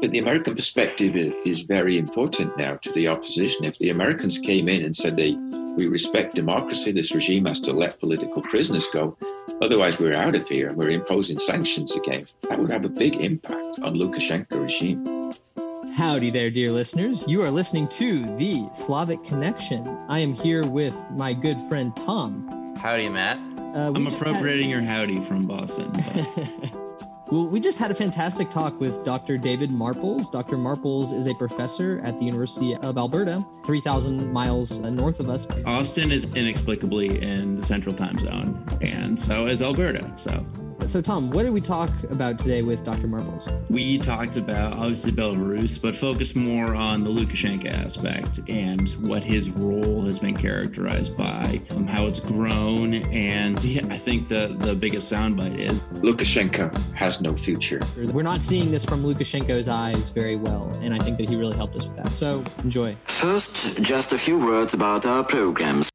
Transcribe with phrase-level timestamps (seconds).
[0.00, 3.64] But the American perspective is very important now to the opposition.
[3.64, 5.36] If the Americans came in and said they
[5.76, 9.16] we respect democracy, this regime has to let political prisoners go,
[9.62, 13.16] otherwise we're out of here and we're imposing sanctions again, that would have a big
[13.16, 15.32] impact on Lukashenko regime.
[15.94, 17.24] Howdy there, dear listeners.
[17.28, 19.86] You are listening to the Slavic Connection.
[20.08, 22.74] I am here with my good friend Tom.
[22.76, 23.38] Howdy, Matt.
[23.76, 24.80] Uh, I'm appropriating had...
[24.80, 25.92] your howdy from Boston.
[27.30, 29.38] Well, we just had a fantastic talk with Dr.
[29.38, 30.32] David Marples.
[30.32, 30.56] Dr.
[30.56, 35.46] Marples is a professor at the University of Alberta, 3,000 miles uh, north of us.
[35.64, 40.12] Austin is inexplicably in the central time zone, and so is Alberta.
[40.16, 40.44] So
[40.86, 43.06] so, Tom, what did we talk about today with Dr.
[43.06, 43.50] Marples?
[43.70, 49.50] We talked about obviously Belarus, but focused more on the Lukashenko aspect and what his
[49.50, 54.74] role has been characterized by, um, how it's grown, and yeah, I think the the
[54.74, 57.80] biggest soundbite is Lukashenko has no future.
[57.96, 61.56] We're not seeing this from Lukashenko's eyes very well, and I think that he really
[61.56, 62.14] helped us with that.
[62.14, 62.96] So, enjoy.
[63.20, 63.48] First,
[63.82, 65.86] just a few words about our programs.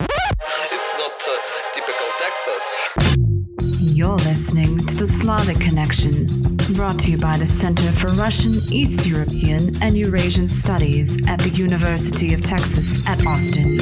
[4.36, 6.26] Listening to the Slavic Connection,
[6.74, 11.48] brought to you by the Center for Russian, East European, and Eurasian Studies at the
[11.52, 13.78] University of Texas at Austin.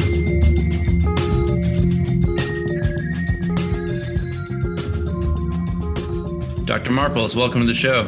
[6.65, 6.91] Dr.
[6.91, 8.05] Marples, welcome to the show.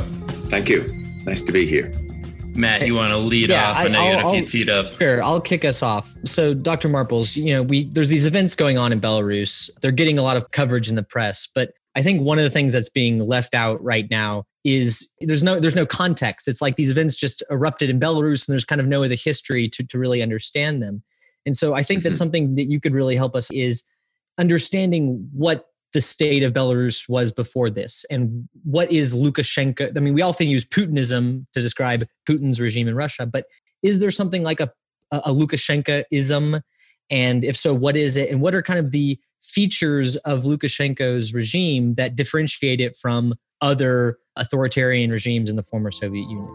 [0.47, 0.83] Thank you.
[1.25, 1.91] Nice to be here.
[2.53, 3.77] Matt, you want to lead yeah, off?
[3.77, 4.85] I, know you got a few teed up.
[4.87, 6.13] Sure, I'll kick us off.
[6.25, 6.89] So, Dr.
[6.89, 9.71] Marples, you know, we there's these events going on in Belarus.
[9.81, 12.49] They're getting a lot of coverage in the press, but I think one of the
[12.49, 16.47] things that's being left out right now is there's no there's no context.
[16.47, 19.69] It's like these events just erupted in Belarus and there's kind of no other history
[19.69, 21.03] to, to really understand them.
[21.45, 22.09] And so I think mm-hmm.
[22.09, 23.83] that something that you could really help us is
[24.37, 29.95] understanding what the state of Belarus was before this and what is Lukashenko.
[29.95, 33.45] I mean, we often use Putinism to describe Putin's regime in Russia, but
[33.81, 34.69] is there something like a,
[35.11, 36.61] a Lukashenkoism?
[37.09, 38.29] And if so, what is it?
[38.29, 44.17] And what are kind of the features of Lukashenko's regime that differentiate it from other
[44.35, 46.47] authoritarian regimes in the former Soviet Union?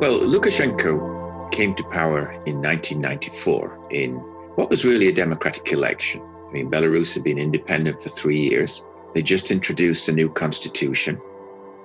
[0.00, 4.14] Well, Lukashenko came to power in 1994 in
[4.56, 6.22] what was really a democratic election.
[6.48, 8.82] I mean, Belarus had been independent for three years.
[9.14, 11.18] They just introduced a new constitution,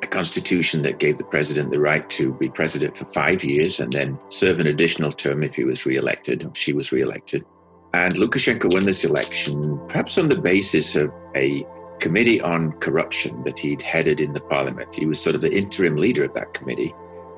[0.02, 3.92] a constitution that gave the president the right to be president for five years and
[3.92, 7.44] then serve an additional term if he was reelected or she was reelected.
[7.96, 11.66] And Lukashenko won this election, perhaps on the basis of a
[12.02, 14.94] committee on corruption that he'd headed in the parliament.
[14.94, 16.94] He was sort of the interim leader of that committee,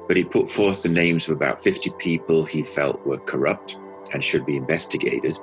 [0.07, 3.77] but he put forth the names of about 50 people he felt were corrupt
[4.11, 5.37] and should be investigated.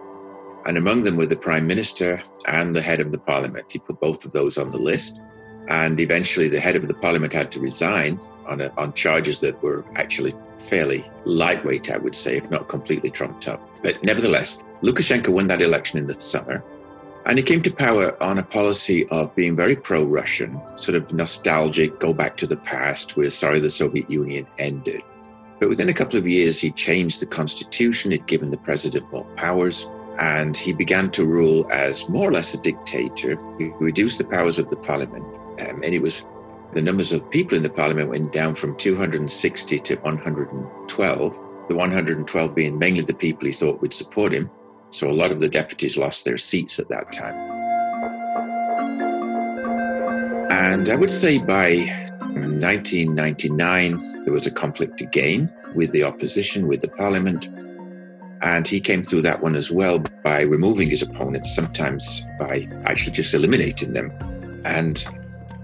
[0.66, 3.70] And among them were the prime minister and the head of the parliament.
[3.70, 5.20] He put both of those on the list.
[5.69, 9.62] And eventually, the head of the parliament had to resign on, a, on charges that
[9.62, 13.60] were actually fairly lightweight, I would say, if not completely trumped up.
[13.82, 16.62] But nevertheless, Lukashenko won that election in the summer.
[17.25, 21.11] And he came to power on a policy of being very pro Russian, sort of
[21.11, 25.00] nostalgic, go back to the past, we're sorry the Soviet Union ended.
[25.59, 29.25] But within a couple of years, he changed the constitution, he'd given the president more
[29.37, 33.39] powers, and he began to rule as more or less a dictator.
[33.59, 35.25] He reduced the powers of the parliament,
[35.62, 36.27] um, and it was
[36.75, 42.55] the numbers of people in the parliament went down from 260 to 112, the 112
[42.55, 44.50] being mainly the people he thought would support him
[44.94, 47.34] so a lot of the deputies lost their seats at that time.
[50.53, 51.78] And I would say by
[52.21, 57.49] 1999, there was a conflict again with the opposition, with the parliament.
[58.41, 63.15] And he came through that one as well by removing his opponents, sometimes by actually
[63.15, 64.12] just eliminating them.
[64.65, 65.05] And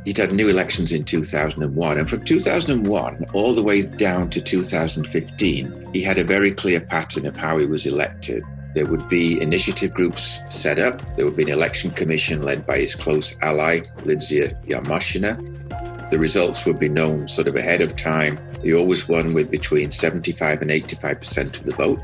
[0.04, 1.98] he'd had new elections in 2001.
[1.98, 7.26] And from 2001 all the way down to 2015, he had a very clear pattern
[7.26, 8.42] of how he was elected.
[8.72, 11.00] There would be initiative groups set up.
[11.16, 16.10] There would be an election commission led by his close ally, Lidzia Yermoshina.
[16.10, 18.38] The results would be known sort of ahead of time.
[18.62, 22.00] He always won with between 75 and 85% of the vote.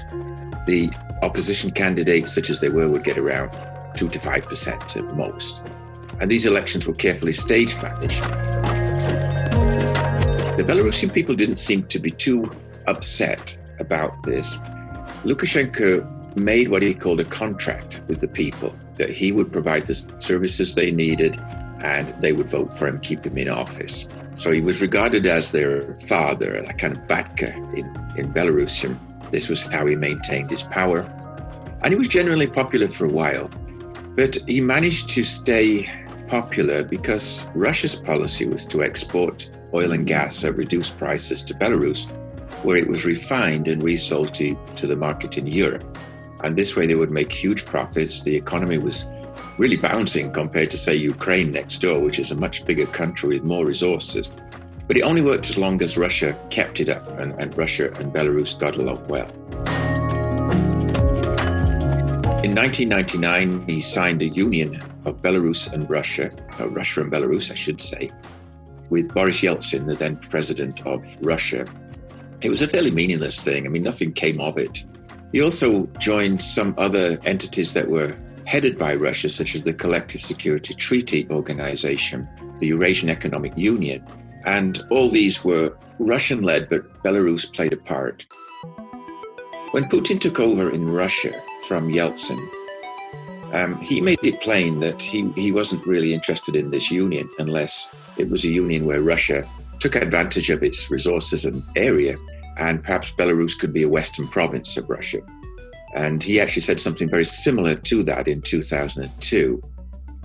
[0.67, 0.90] The
[1.23, 3.50] opposition candidates, such as they were, would get around
[3.96, 5.67] 2 to 5% at most.
[6.20, 8.23] And these elections were carefully stage managed.
[10.56, 12.50] The Belarusian people didn't seem to be too
[12.87, 14.56] upset about this.
[15.25, 19.94] Lukashenko made what he called a contract with the people that he would provide the
[20.19, 21.41] services they needed
[21.81, 24.09] and they would vote for him, keep him in office.
[24.35, 27.87] So he was regarded as their father, a kind of batka in,
[28.19, 28.99] in Belarusian.
[29.31, 31.00] This was how he maintained his power.
[31.83, 33.49] And he was generally popular for a while.
[34.15, 35.91] But he managed to stay
[36.27, 42.11] popular because Russia's policy was to export oil and gas at reduced prices to Belarus
[42.62, 45.95] where it was refined and resold to, to the market in Europe.
[46.43, 48.23] And this way they would make huge profits.
[48.23, 49.11] The economy was
[49.59, 53.44] really bouncing compared to, say, Ukraine next door, which is a much bigger country with
[53.44, 54.33] more resources.
[54.87, 58.12] But it only worked as long as Russia kept it up, and, and Russia and
[58.12, 59.31] Belarus got along well.
[62.44, 66.31] In 1999, he signed a union of Belarus and Russia,
[66.61, 68.12] or Russia and Belarus, I should say,
[68.88, 71.67] with Boris Yeltsin, the then president of Russia.
[72.43, 73.67] It was a fairly meaningless thing.
[73.67, 74.85] I mean, nothing came of it.
[75.37, 78.17] He also joined some other entities that were
[78.47, 82.27] headed by Russia, such as the Collective Security Treaty Organization,
[82.59, 84.03] the Eurasian Economic Union.
[84.47, 88.25] And all these were Russian led, but Belarus played a part.
[89.73, 91.38] When Putin took over in Russia
[91.69, 92.41] from Yeltsin,
[93.53, 97.91] um, he made it plain that he, he wasn't really interested in this union unless
[98.17, 99.47] it was a union where Russia
[99.81, 102.15] took advantage of its resources and area,
[102.56, 105.20] and perhaps Belarus could be a western province of Russia.
[105.94, 109.61] And he actually said something very similar to that in 2002.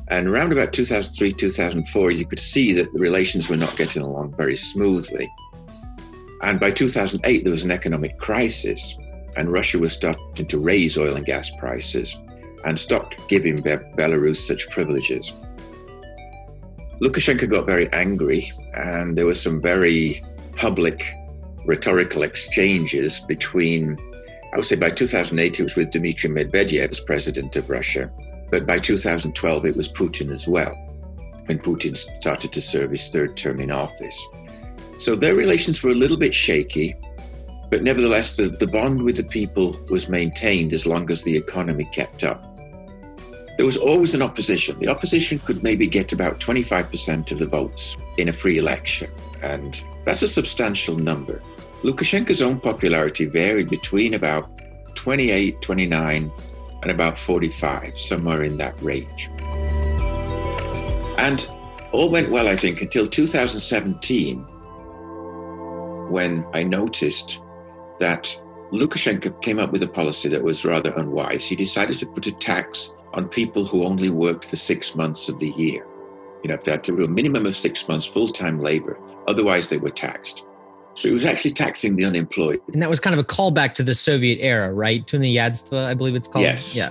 [0.07, 4.35] And around about 2003, 2004, you could see that the relations were not getting along
[4.35, 5.31] very smoothly.
[6.41, 8.97] And by 2008, there was an economic crisis,
[9.37, 12.17] and Russia was starting to raise oil and gas prices
[12.65, 15.31] and stopped giving Be- Belarus such privileges.
[17.01, 20.21] Lukashenko got very angry, and there were some very
[20.55, 21.13] public
[21.65, 23.97] rhetorical exchanges between
[24.53, 28.11] I would say by 2008, it was with Dmitry Medvedev as president of Russia.
[28.49, 30.73] But by 2012, it was Putin as well,
[31.45, 34.21] when Putin started to serve his third term in office.
[34.97, 36.93] So their relations were a little bit shaky,
[37.69, 41.85] but nevertheless, the, the bond with the people was maintained as long as the economy
[41.93, 42.45] kept up.
[43.55, 44.77] There was always an opposition.
[44.79, 49.09] The opposition could maybe get about 25% of the votes in a free election,
[49.41, 51.41] and that's a substantial number.
[51.83, 54.49] Lukashenko's own popularity varied between about
[54.95, 56.31] 28, 29,
[56.81, 59.29] and about 45, somewhere in that range.
[61.17, 61.47] And
[61.91, 64.39] all went well, I think, until 2017,
[66.09, 67.41] when I noticed
[67.99, 68.35] that
[68.71, 71.45] Lukashenko came up with a policy that was rather unwise.
[71.45, 75.39] He decided to put a tax on people who only worked for six months of
[75.39, 75.85] the year.
[76.41, 78.97] You know, if they had to do a minimum of six months full time labor,
[79.27, 80.45] otherwise they were taxed.
[80.93, 82.61] So he was actually taxing the unemployed.
[82.73, 85.05] And that was kind of a callback to the Soviet era, right?
[85.07, 86.43] To the Yadstva, I believe it's called.
[86.43, 86.75] Yes.
[86.75, 86.89] Yeah.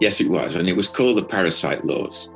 [0.00, 0.54] Yes, it was.
[0.54, 2.30] And it was called the parasite laws.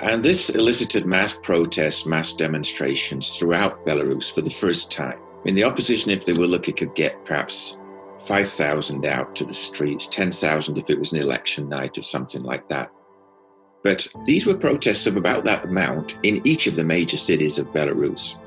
[0.00, 5.18] And this elicited mass protests, mass demonstrations throughout Belarus for the first time.
[5.18, 7.78] I mean, the opposition, if they were lucky, could get perhaps
[8.20, 12.68] 5,000 out to the streets, 10,000 if it was an election night or something like
[12.68, 12.90] that.
[13.82, 17.68] But these were protests of about that amount in each of the major cities of
[17.68, 18.38] Belarus.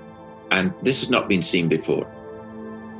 [0.51, 2.07] And this has not been seen before.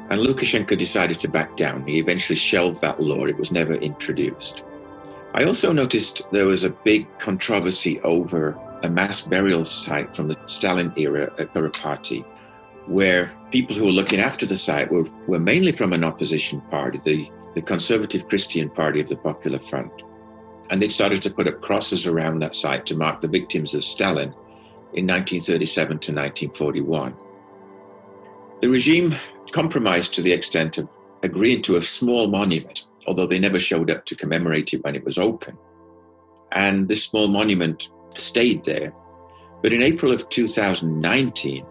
[0.10, 1.88] And Lukashenko decided to back down.
[1.88, 4.64] He eventually shelved that law, it was never introduced.
[5.34, 10.36] I also noticed there was a big controversy over a mass burial site from the
[10.46, 12.24] Stalin era at Kuropaty,
[12.86, 17.00] where people who were looking after the site were, were mainly from an opposition party,
[17.04, 20.04] the, the Conservative Christian Party of the Popular Front.
[20.70, 23.84] And they started to put up crosses around that site to mark the victims of
[23.84, 24.34] Stalin
[24.94, 27.16] in 1937 to 1941.
[28.62, 29.14] The regime
[29.52, 30.90] compromised to the extent of
[31.22, 35.04] agreeing to a small monument, although they never showed up to commemorate it when it
[35.04, 35.58] was open.
[36.52, 38.94] And this small monument stayed there.
[39.62, 41.66] But in April of 2019,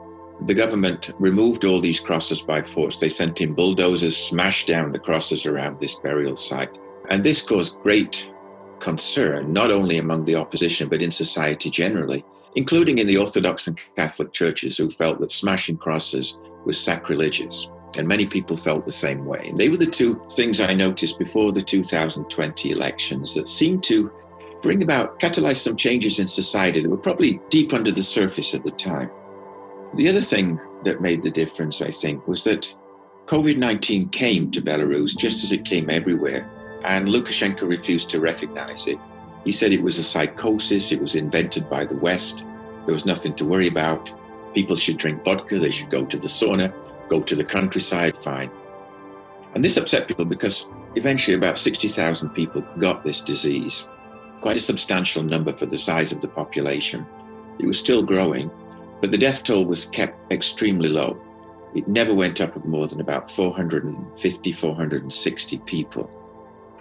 [0.46, 2.96] the government removed all these crosses by force.
[2.98, 6.70] They sent in bulldozers, smashed down the crosses around this burial site.
[7.10, 8.32] And this caused great
[8.80, 12.24] concern, not only among the opposition, but in society generally,
[12.56, 17.70] including in the Orthodox and Catholic churches who felt that smashing crosses was sacrilegious.
[17.96, 19.46] And many people felt the same way.
[19.48, 24.10] And they were the two things I noticed before the 2020 elections that seemed to
[24.62, 28.64] bring about, catalyze some changes in society that were probably deep under the surface at
[28.64, 29.10] the time.
[29.94, 32.74] The other thing that made the difference, I think, was that
[33.26, 36.48] COVID 19 came to Belarus just as it came everywhere,
[36.84, 38.98] and Lukashenko refused to recognize it.
[39.44, 42.44] He said it was a psychosis, it was invented by the West,
[42.84, 44.12] there was nothing to worry about.
[44.54, 46.72] People should drink vodka, they should go to the sauna,
[47.08, 48.50] go to the countryside, fine.
[49.54, 53.88] And this upset people because eventually about 60,000 people got this disease,
[54.40, 57.06] quite a substantial number for the size of the population.
[57.58, 58.50] It was still growing,
[59.00, 61.20] but the death toll was kept extremely low.
[61.74, 66.10] It never went up of more than about 450, 460 people.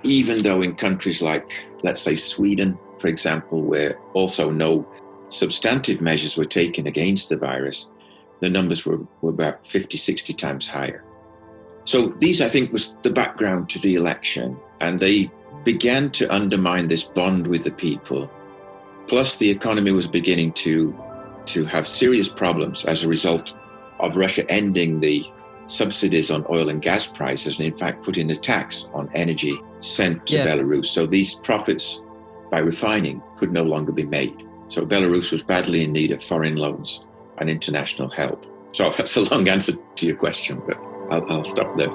[0.03, 4.90] Even though in countries like, let's say, Sweden, for example, where also no
[5.31, 7.89] substantive measures were taken against the virus,
[8.39, 11.03] the numbers were, were about 50, 60 times higher.
[11.85, 15.31] So these, I think, was the background to the election, and they
[15.63, 18.31] began to undermine this bond with the people.
[19.07, 20.99] Plus, the economy was beginning to
[21.47, 23.55] to have serious problems as a result
[23.99, 25.25] of Russia ending the
[25.65, 30.27] subsidies on oil and gas prices, and in fact putting a tax on energy sent
[30.27, 30.45] to Yeah.
[30.45, 30.85] Belarus.
[30.85, 32.01] So these profits
[32.51, 34.45] by refining could no longer be made.
[34.71, 37.05] So Belarus was badly in need of foreign loans
[37.39, 38.45] and international help.
[38.71, 40.77] So that's a long answer to your question, but
[41.11, 41.89] I'll, I'll stop there.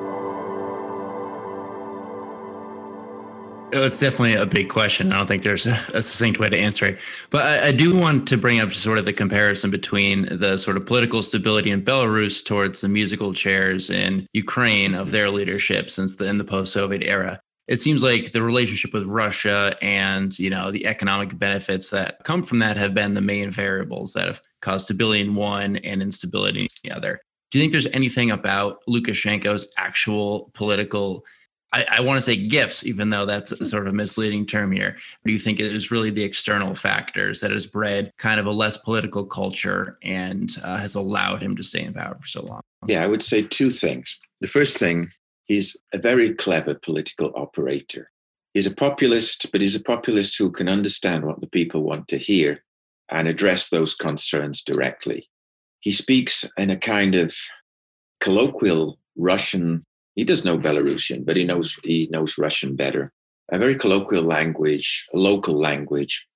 [3.73, 5.11] It's definitely a big question.
[5.11, 7.01] I don't think there's a, succinct way to answer it.
[7.31, 10.77] But I, I do want to bring up sort of the comparison between the sort
[10.77, 16.17] of political stability in Belarus towards the musical chairs in Ukraine of their leadership since
[16.17, 17.41] the in the post-Soviet era.
[17.69, 22.43] It seems like the relationship with Russia and you know the economic benefits that come
[22.43, 26.63] from that have been the main variables that have caused stability in one and instability
[26.63, 27.21] in the other.
[27.51, 31.25] Do you think there's anything about Lukashenko's actual political
[31.73, 34.97] I, I want to say gifts, even though that's a sort of misleading term here.
[35.25, 38.51] Do you think it is really the external factors that has bred kind of a
[38.51, 42.61] less political culture and uh, has allowed him to stay in power for so long?
[42.87, 44.19] Yeah, I would say two things.
[44.41, 45.09] The first thing,
[45.47, 48.11] he's a very clever political operator.
[48.53, 52.17] He's a populist, but he's a populist who can understand what the people want to
[52.17, 52.65] hear
[53.11, 55.29] and address those concerns directly.
[55.81, 57.35] He speaks in a kind of
[58.21, 59.85] colloquial Russian.
[60.15, 63.13] He does know Belarusian, but he knows he knows Russian better.
[63.53, 66.27] A very colloquial language, a local language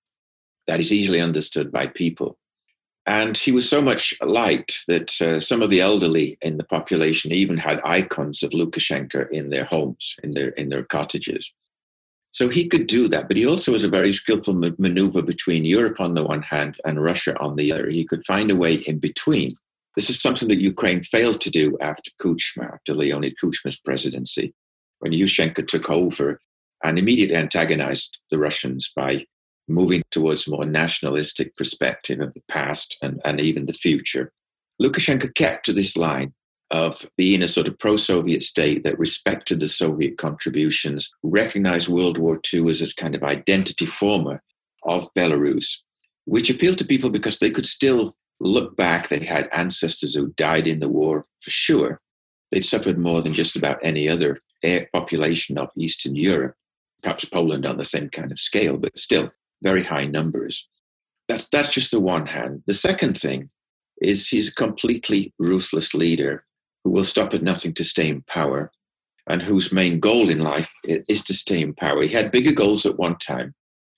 [0.67, 2.39] that is easily understood by people.
[3.07, 7.33] And he was so much liked that uh, some of the elderly in the population
[7.33, 11.53] even had icons of Lukashenko in their homes, in their in their cottages.
[12.31, 15.65] So he could do that, but he also was a very skillful ma- maneuver between
[15.65, 17.91] Europe on the one hand and Russia on the other.
[17.91, 19.53] He could find a way in between.
[19.97, 24.55] This is something that Ukraine failed to do after Kuchma, after Leonid Kuchma's presidency,
[25.01, 26.39] when Yushchenko took over
[26.85, 29.27] and immediately antagonized the Russians by
[29.71, 34.33] moving towards more nationalistic perspective of the past and, and even the future.
[34.83, 36.35] Lukashenko kept to this line
[36.71, 42.19] of being a sort of pro Soviet state that respected the Soviet contributions, recognized World
[42.19, 44.43] War II as a kind of identity former
[44.85, 45.79] of Belarus,
[46.25, 49.09] which appealed to people because they could still look back.
[49.09, 51.99] They had ancestors who died in the war for sure.
[52.51, 54.39] They'd suffered more than just about any other
[54.93, 56.55] population of Eastern Europe,
[57.03, 59.31] perhaps Poland on the same kind of scale, but still
[59.63, 60.69] very high numbers.
[61.29, 62.63] That's, that's just the one hand.
[62.67, 63.51] The second thing
[64.01, 66.41] is he's a completely ruthless leader
[66.85, 68.73] who will stop at nothing to stay in power
[69.29, 72.03] and whose main goal in life is to stay in power.
[72.03, 73.55] He had bigger goals at one time,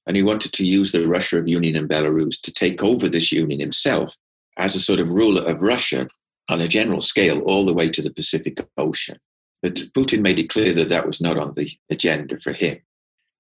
[0.07, 3.33] and he wanted to use the Russia of Union and Belarus to take over this
[3.33, 4.17] union himself
[4.59, 6.09] as a sort of ruler of Russia
[6.51, 9.19] on a general scale all the way to the Pacific Ocean.
[9.63, 12.79] But Putin made it clear that that was not on the agenda for him,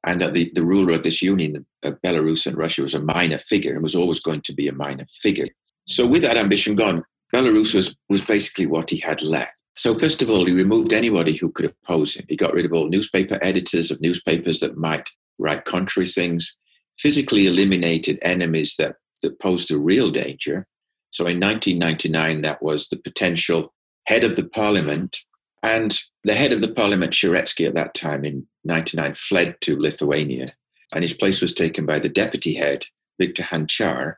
[0.04, 3.38] and that the, the ruler of this union of Belarus and Russia was a minor
[3.38, 5.46] figure and was always going to be a minor figure.
[5.86, 9.52] So, with that ambition gone, Belarus was, was basically what he had left.
[9.74, 12.26] So, first of all, he removed anybody who could oppose him.
[12.28, 16.56] He got rid of all newspaper editors of newspapers that might write contrary things,
[16.98, 20.66] physically eliminated enemies that, that posed a real danger.
[21.10, 23.72] So, in 1999, that was the potential
[24.06, 25.18] head of the parliament.
[25.62, 30.48] And the head of the parliament, Sharetsky, at that time in 99, fled to Lithuania.
[30.94, 32.86] And his place was taken by the deputy head,
[33.18, 34.16] Viktor Hanchar,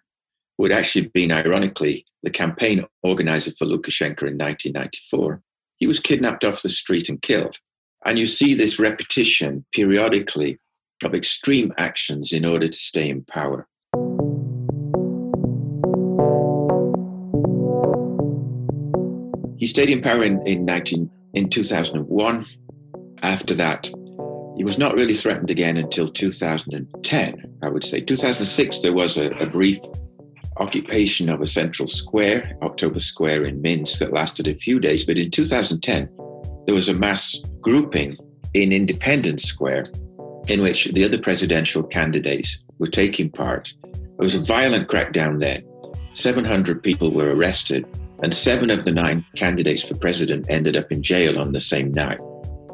[0.56, 5.42] who had actually been, ironically, the campaign organizer for Lukashenko in 1994.
[5.76, 7.58] He was kidnapped off the street and killed.
[8.04, 10.58] And you see this repetition periodically
[11.04, 13.66] of extreme actions in order to stay in power.
[19.56, 22.44] He stayed in power in, in, 19, in 2001.
[23.22, 23.90] After that,
[24.56, 28.00] he was not really threatened again until 2010, I would say.
[28.00, 29.78] 2006, there was a, a brief
[30.58, 35.04] occupation of a central square, October Square in Minsk, that lasted a few days.
[35.04, 36.08] But in 2010,
[36.66, 38.16] there was a mass grouping
[38.54, 39.84] in Independence Square
[40.48, 43.74] in which the other presidential candidates were taking part.
[43.82, 45.62] There was a violent crackdown then.
[46.12, 47.86] 700 people were arrested,
[48.24, 51.92] and seven of the nine candidates for president ended up in jail on the same
[51.92, 52.18] night.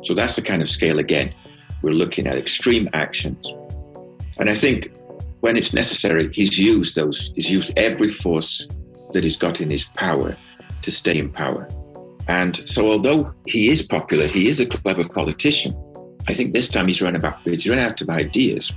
[0.05, 1.35] So that's the kind of scale, again,
[1.83, 3.53] we're looking at extreme actions.
[4.39, 4.93] And I think
[5.41, 8.69] when it's necessary, he's used those, he's used every force
[9.13, 10.37] that he's got in his power
[10.83, 11.69] to stay in power.
[12.29, 15.75] And so, although he is popular, he is a clever politician.
[16.29, 18.73] I think this time he's run about, he's run out of ideas,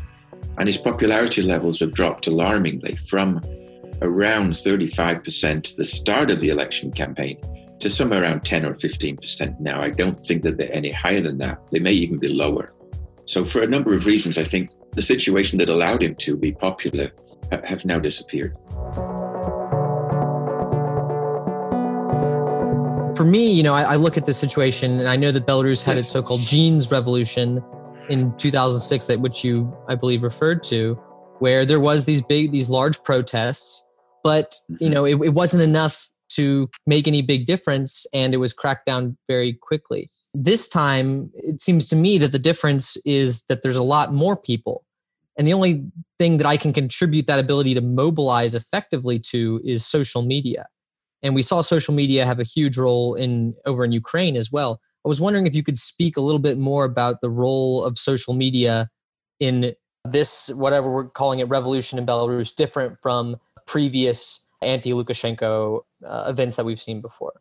[0.57, 3.41] and his popularity levels have dropped alarmingly from
[4.03, 7.41] around 35% at the start of the election campaign
[7.79, 9.81] to somewhere around 10 or 15% now.
[9.81, 11.59] I don't think that they're any higher than that.
[11.71, 12.73] They may even be lower.
[13.25, 16.51] So, for a number of reasons, I think the situation that allowed him to be
[16.51, 17.09] popular
[17.51, 18.55] have now disappeared.
[23.15, 25.83] For me, you know, I, I look at the situation and I know that Belarus
[25.83, 27.63] had its so called jeans revolution
[28.09, 30.95] in 2006, that which you, I believe, referred to,
[31.39, 33.85] where there was these big, these large protests,
[34.23, 34.93] but, you mm-hmm.
[34.93, 39.17] know, it, it wasn't enough to make any big difference and it was cracked down
[39.27, 40.09] very quickly.
[40.33, 44.35] This time, it seems to me that the difference is that there's a lot more
[44.35, 44.83] people.
[45.37, 45.85] And the only
[46.17, 50.67] thing that I can contribute that ability to mobilize effectively to is social media.
[51.21, 54.79] And we saw social media have a huge role in over in Ukraine as well.
[55.05, 57.97] I was wondering if you could speak a little bit more about the role of
[57.97, 58.89] social media
[59.39, 59.73] in
[60.05, 66.55] this, whatever we're calling it, revolution in Belarus, different from previous anti Lukashenko uh, events
[66.55, 67.33] that we've seen before.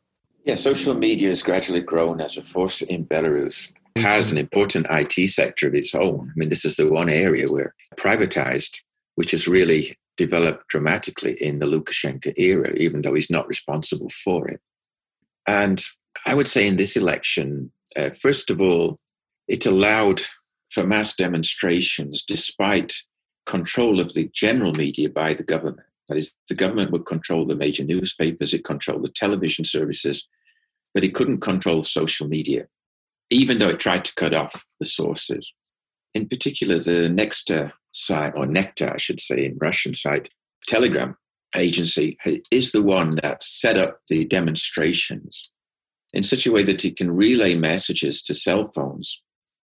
[0.45, 3.73] Yeah, social media has gradually grown as a force in Belarus.
[3.95, 6.31] It has an important IT sector of its own.
[6.31, 8.79] I mean, this is the one area where privatized,
[9.14, 14.49] which has really developed dramatically in the Lukashenko era, even though he's not responsible for
[14.49, 14.61] it.
[15.47, 15.83] And
[16.26, 18.97] I would say in this election, uh, first of all,
[19.49, 20.23] it allowed
[20.71, 22.95] for mass demonstrations despite
[23.47, 25.87] control of the general media by the government.
[26.09, 30.29] That is, the government would control the major newspapers, it controlled the television services,
[30.95, 32.67] but it couldn't control social media,
[33.31, 35.55] even though it tried to cut off the sources.
[36.15, 40.29] In particular, the Nexta site, or Nectar, I should say, in Russian site,
[40.67, 41.17] Telegram
[41.57, 42.19] agency
[42.51, 45.53] is the one that set up the demonstrations
[46.13, 49.23] in such a way that it can relay messages to cell phones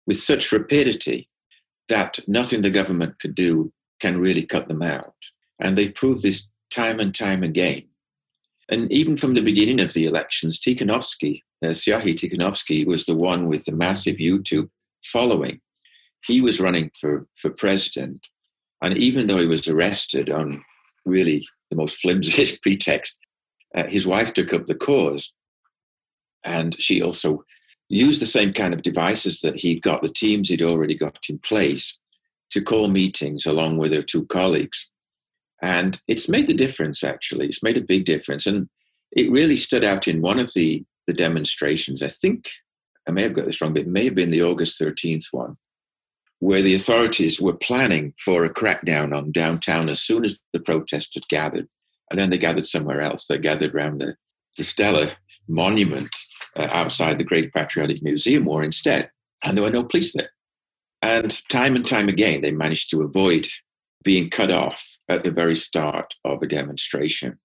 [0.07, 1.27] with such rapidity
[1.89, 3.71] that nothing the government could do
[4.01, 5.15] can really cut them out.
[5.61, 7.83] And they proved this time and time again.
[8.71, 13.49] And even from the beginning of the elections, Tikhanovsky, uh, Serhiy Tikhanovsky, was the one
[13.49, 14.71] with the massive YouTube
[15.05, 15.61] following.
[16.25, 18.29] He was running for, for president.
[18.81, 20.65] And even though he was arrested on
[21.05, 23.19] really the most flimsy pretext,
[23.75, 25.33] uh, his wife took up the cause.
[26.45, 27.45] And she also
[27.89, 31.39] used the same kind of devices that he'd got, the teams he'd already got in
[31.39, 31.99] place,
[32.51, 34.91] to call meetings along with her two colleagues.
[35.63, 37.47] And it's made the difference, actually.
[37.47, 38.47] It's made a big difference.
[38.47, 38.69] And
[39.13, 42.03] it really stood out in one of the, the demonstrations.
[42.03, 42.49] I think,
[43.09, 45.57] I may have got this wrong, but it may have been the August 13th one,
[46.39, 51.15] where the authorities were planning for a crackdown on downtown as soon as the protests
[51.15, 51.69] had gathered.
[52.11, 53.27] And then they gathered somewhere else.
[53.27, 54.17] They gathered around the,
[54.57, 55.13] the Stella
[55.49, 56.11] monument
[56.57, 59.11] uh, outside the Great Patriotic Museum or instead.
[59.45, 60.31] And there were no police there.
[61.03, 63.47] And time and time again, they managed to avoid
[64.03, 67.39] being cut off at the very start of a demonstration.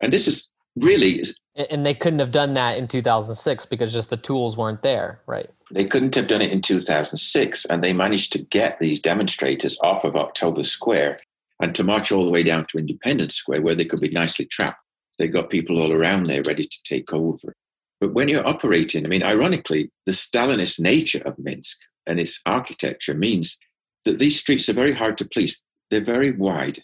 [0.00, 1.22] And this is really.
[1.70, 5.50] And they couldn't have done that in 2006 because just the tools weren't there, right?
[5.70, 7.64] They couldn't have done it in 2006.
[7.66, 11.20] And they managed to get these demonstrators off of October Square
[11.60, 14.46] and to march all the way down to Independence Square where they could be nicely
[14.46, 14.80] trapped.
[15.18, 17.54] They got people all around there ready to take over.
[18.00, 23.14] But when you're operating, I mean, ironically, the Stalinist nature of Minsk and its architecture
[23.14, 23.58] means
[24.04, 25.62] that these streets are very hard to police.
[25.90, 26.82] They're very wide,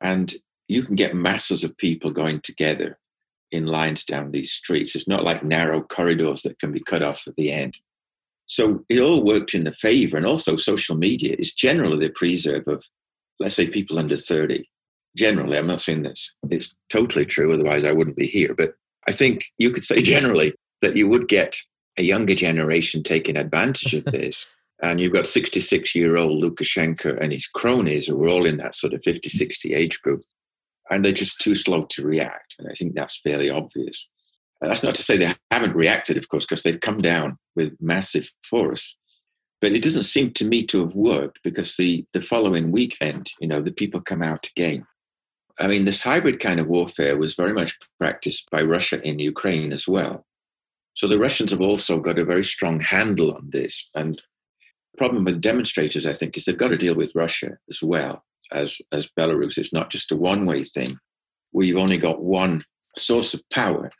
[0.00, 0.32] and
[0.68, 2.98] you can get masses of people going together
[3.52, 4.96] in lines down these streets.
[4.96, 7.78] It's not like narrow corridors that can be cut off at the end.
[8.46, 10.16] So it all worked in the favor.
[10.16, 12.84] And also, social media is generally the preserve of,
[13.40, 14.68] let's say, people under 30.
[15.16, 18.54] Generally, I'm not saying this, it's totally true, otherwise, I wouldn't be here.
[18.54, 18.74] But
[19.08, 21.56] I think you could say generally that you would get
[21.98, 24.48] a younger generation taking advantage of this.
[24.82, 28.74] And you've got 66 year old Lukashenko and his cronies who are all in that
[28.74, 30.20] sort of 50, 60 age group.
[30.90, 32.54] And they're just too slow to react.
[32.58, 34.08] And I think that's fairly obvious.
[34.60, 37.76] And that's not to say they haven't reacted, of course, because they've come down with
[37.80, 38.98] massive force.
[39.60, 43.48] But it doesn't seem to me to have worked because the, the following weekend, you
[43.48, 44.86] know, the people come out again.
[45.58, 49.72] I mean, this hybrid kind of warfare was very much practiced by Russia in Ukraine
[49.72, 50.26] as well.
[50.92, 53.88] So the Russians have also got a very strong handle on this.
[53.94, 54.20] And
[54.96, 58.78] problem with demonstrators, I think, is they've got to deal with Russia as well as,
[58.92, 59.58] as Belarus.
[59.58, 60.96] It's not just a one way thing
[61.64, 62.62] you've only got one
[62.96, 63.90] source of power.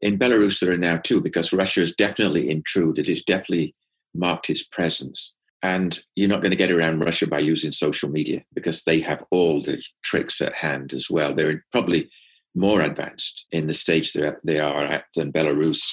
[0.00, 3.08] In Belarus, there are now two because Russia has definitely intruded.
[3.08, 3.74] It's definitely
[4.14, 5.34] marked its presence.
[5.62, 9.22] And you're not going to get around Russia by using social media because they have
[9.30, 11.34] all the tricks at hand as well.
[11.34, 12.08] They're probably
[12.54, 15.92] more advanced in the stage they are at than Belarus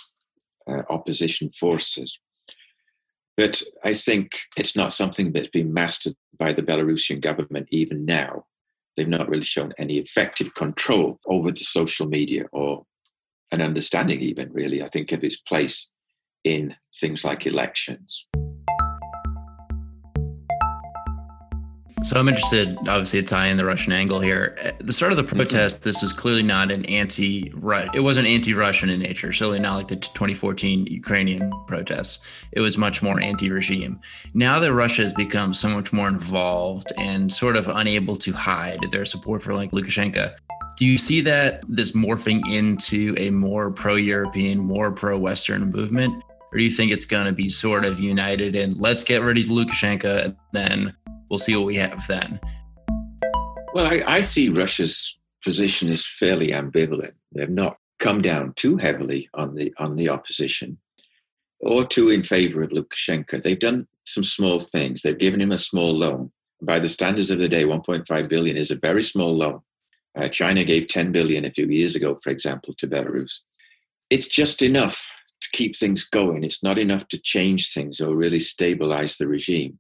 [0.70, 2.18] uh, opposition forces.
[3.38, 8.46] But I think it's not something that's been mastered by the Belarusian government even now.
[8.96, 12.86] They've not really shown any effective control over the social media or
[13.52, 15.92] an understanding, even really, I think, of its place
[16.44, 18.26] in things like elections.
[22.08, 24.56] So I'm interested, obviously, to tie in the Russian angle here.
[24.62, 25.40] At the start of the mm-hmm.
[25.40, 27.52] protest, this was clearly not an anti
[27.94, 32.46] it wasn't anti-Russian in nature, certainly not like the 2014 Ukrainian protests.
[32.54, 34.00] It was much more anti-regime.
[34.34, 38.80] Now that Russia has become so much more involved and sort of unable to hide
[38.90, 40.34] their support for like Lukashenko,
[40.78, 46.24] do you see that this morphing into a more pro-European, more pro-Western movement?
[46.54, 49.38] Or do you think it's going to be sort of united and let's get rid
[49.38, 50.96] of Lukashenko and then
[51.30, 52.40] we'll see what we have then.
[53.74, 57.14] Well, I, I see Russia's position is fairly ambivalent.
[57.34, 60.78] They've not come down too heavily on the on the opposition
[61.60, 63.42] or too in favor of Lukashenko.
[63.42, 65.02] They've done some small things.
[65.02, 66.32] They've given him a small loan.
[66.62, 69.62] By the standards of the day, 1.5 billion is a very small loan.
[70.16, 73.42] Uh, China gave 10 billion a few years ago, for example, to Belarus.
[74.10, 75.12] It's just enough
[75.42, 76.44] to keep things going.
[76.44, 79.80] It's not enough to change things or really stabilize the regime.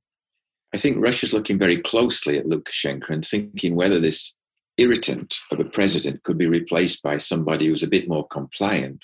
[0.74, 4.36] I think Russia's looking very closely at Lukashenko and thinking whether this
[4.78, 9.04] irritant of a president could be replaced by somebody who's a bit more compliant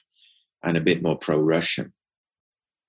[0.62, 1.93] and a bit more pro Russian.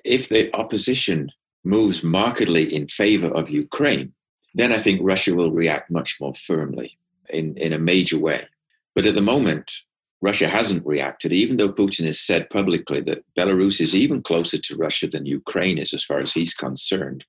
[0.05, 1.31] If the opposition
[1.65, 4.13] moves markedly in favor of Ukraine,
[4.55, 6.95] then I think Russia will react much more firmly
[7.31, 8.47] in, in a major way.
[8.95, 9.73] But at the moment,
[10.21, 14.77] Russia hasn't reacted, even though Putin has said publicly that Belarus is even closer to
[14.77, 17.25] Russia than Ukraine is as far as he's concerned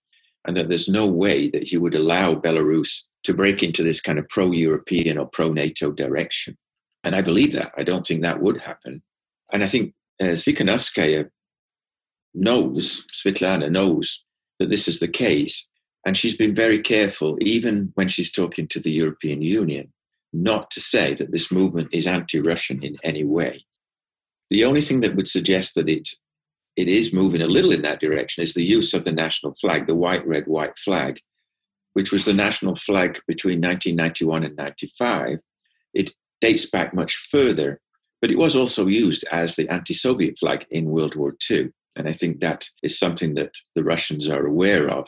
[0.46, 4.20] and that there's no way that he would allow Belarus to break into this kind
[4.20, 6.56] of pro European or pro NATO direction.
[7.04, 7.72] And I believe that.
[7.78, 9.02] I don't think that would happen.
[9.52, 11.30] And I think uh, Tsikhanouskaya
[12.34, 14.24] knows, Svetlana knows
[14.60, 15.68] that this is the case.
[16.06, 19.92] And she's been very careful, even when she's talking to the European Union,
[20.32, 23.66] not to say that this movement is anti Russian in any way.
[24.52, 26.10] The only thing that would suggest that it
[26.76, 29.86] it is moving a little in that direction is the use of the national flag,
[29.86, 31.20] the white, red, white flag,
[31.94, 35.40] which was the national flag between 1991 and 95.
[35.94, 37.80] It dates back much further,
[38.22, 41.72] but it was also used as the anti Soviet flag in World War II.
[41.98, 45.08] And I think that is something that the Russians are aware of.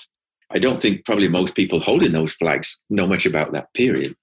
[0.50, 4.16] I don't think probably most people holding those flags know much about that period.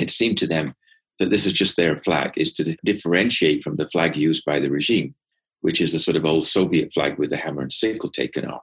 [0.00, 0.74] It seemed to them
[1.20, 4.70] that this is just their flag, is to differentiate from the flag used by the
[4.70, 5.12] regime
[5.60, 8.62] which is the sort of old Soviet flag with the hammer and sickle taken off.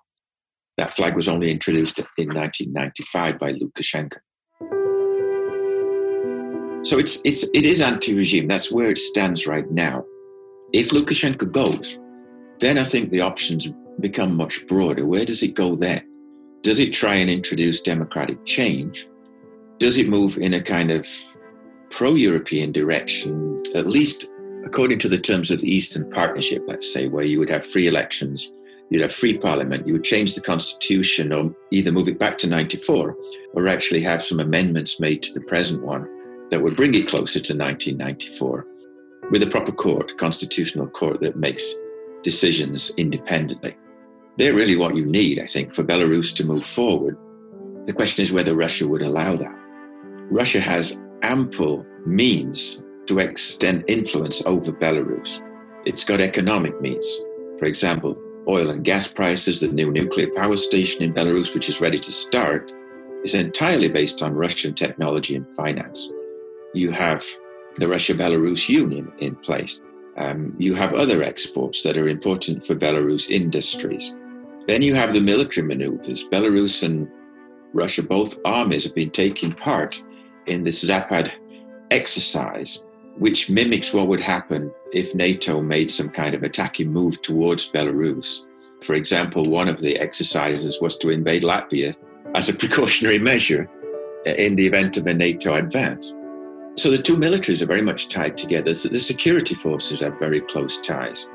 [0.78, 4.18] That flag was only introduced in 1995 by Lukashenko.
[6.86, 8.48] So it's, it's, it is anti-regime.
[8.48, 10.04] That's where it stands right now.
[10.74, 11.98] If Lukashenko goes,
[12.60, 15.06] then I think the options become much broader.
[15.06, 16.04] Where does it go then?
[16.62, 19.08] Does it try and introduce democratic change?
[19.80, 21.08] Does it move in a kind of
[21.92, 24.26] pro-European direction, at least
[24.66, 27.88] according to the terms of the Eastern Partnership, let's say, where you would have free
[27.88, 28.52] elections,
[28.90, 32.48] you'd have free parliament, you would change the constitution or either move it back to
[32.48, 33.16] 94
[33.54, 36.08] or actually have some amendments made to the present one
[36.50, 38.66] that would bring it closer to 1994
[39.32, 41.74] with a proper court, constitutional court that makes
[42.24, 43.76] decisions independently.
[44.38, 47.20] They're really what you need, I think, for Belarus to move forward.
[47.86, 49.56] The question is whether Russia would allow that.
[50.30, 55.42] Russia has ample means to extend influence over Belarus.
[55.86, 57.08] It's got economic means.
[57.60, 58.14] For example,
[58.48, 62.12] oil and gas prices, the new nuclear power station in Belarus, which is ready to
[62.12, 62.72] start,
[63.24, 66.10] is entirely based on Russian technology and finance.
[66.74, 67.26] You have
[67.76, 69.82] the Russia Belarus Union in place.
[70.18, 74.14] Um, you have other exports that are important for Belarus industries.
[74.68, 76.28] Then you have the military maneuvers.
[76.28, 77.10] Belarus and
[77.74, 80.02] Russia, both armies, have been taking part
[80.46, 81.32] in this Zapad
[81.92, 82.82] exercise
[83.18, 88.48] which mimics what would happen if NATO made some kind of attacking move towards Belarus.
[88.82, 91.96] For example, one of the exercises was to invade Latvia
[92.36, 93.70] as a precautionary measure
[94.26, 96.14] in the event of a NATO advance.
[96.78, 98.74] So the two militaries are very much tied together.
[98.74, 101.30] So the security forces have very close ties.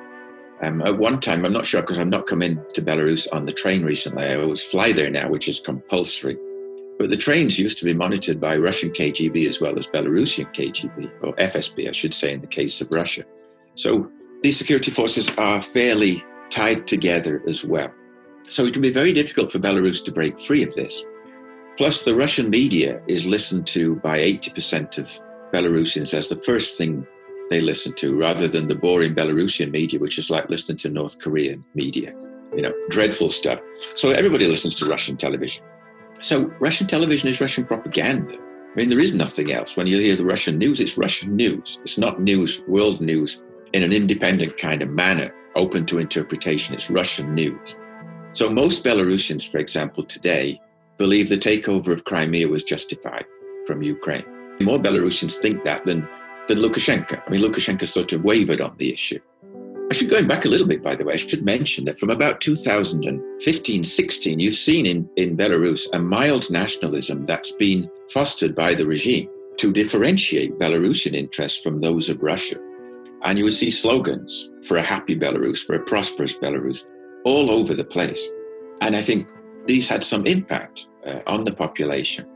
[0.62, 3.53] Um, at one time, I'm not sure because I've not come into Belarus on the
[3.53, 4.25] train recently.
[4.25, 6.37] I always fly there now, which is compulsory.
[7.00, 11.10] But the trains used to be monitored by Russian KGB as well as Belarusian KGB,
[11.22, 13.24] or FSB, I should say, in the case of Russia.
[13.72, 14.10] So
[14.42, 17.90] these security forces are fairly tied together as well.
[18.48, 21.02] So it would be very difficult for Belarus to break free of this.
[21.78, 25.08] Plus, the Russian media is listened to by 80% of
[25.54, 27.06] Belarusians as the first thing
[27.48, 31.18] they listen to, rather than the boring Belarusian media, which is like listening to North
[31.18, 32.12] Korean media.
[32.54, 33.62] You know, dreadful stuff.
[33.96, 35.64] So everybody listens to Russian television.
[36.20, 38.35] So Russian television is Russian propaganda.
[38.35, 39.76] I mean, there is nothing else.
[39.76, 41.78] When you hear the Russian news, it's Russian news.
[41.83, 46.74] It's not news, world news, in an independent kind of manner, open to interpretation.
[46.74, 47.76] It's Russian news.
[48.33, 50.61] So most Belarusians, for example, today
[50.98, 53.24] believe the takeover of Crimea was justified
[53.66, 54.24] from Ukraine.
[54.61, 56.06] More Belarusians think that than,
[56.48, 57.22] than Lukashenko.
[57.26, 59.18] I mean, Lukashenko sort of wavered on the issue.
[59.90, 62.11] I should going back a little bit, by the way, I should mention that from
[62.11, 68.74] about 2015 16, you've seen in, in Belarus a mild nationalism that's been fostered by
[68.74, 72.57] the regime to differentiate Belarusian interests from those of Russia.
[73.24, 76.88] And you will see slogans for a happy Belarus, for a prosperous Belarus,
[77.24, 78.29] all over the place.
[78.81, 79.29] And I think
[79.66, 82.26] these had some impact uh, on the population.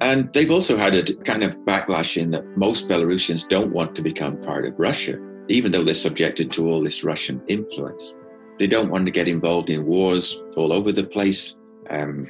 [0.00, 4.02] And they've also had a kind of backlash in that most Belarusians don't want to
[4.02, 8.14] become part of Russia, even though they're subjected to all this Russian influence.
[8.58, 11.58] They don't want to get involved in wars all over the place,
[11.90, 12.24] um,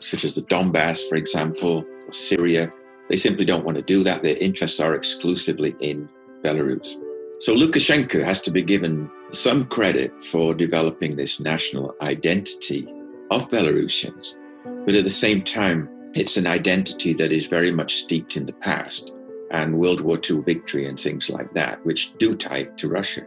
[0.00, 2.68] such as the Donbass, for example, or Syria.
[3.08, 4.22] They simply don't want to do that.
[4.22, 6.08] Their interests are exclusively in
[6.42, 6.96] Belarus.
[7.40, 12.86] So Lukashenko has to be given some credit for developing this national identity
[13.30, 14.36] of Belarusians.
[14.84, 18.54] But at the same time, it's an identity that is very much steeped in the
[18.54, 19.12] past
[19.50, 23.22] and World War II victory and things like that, which do tie to Russia.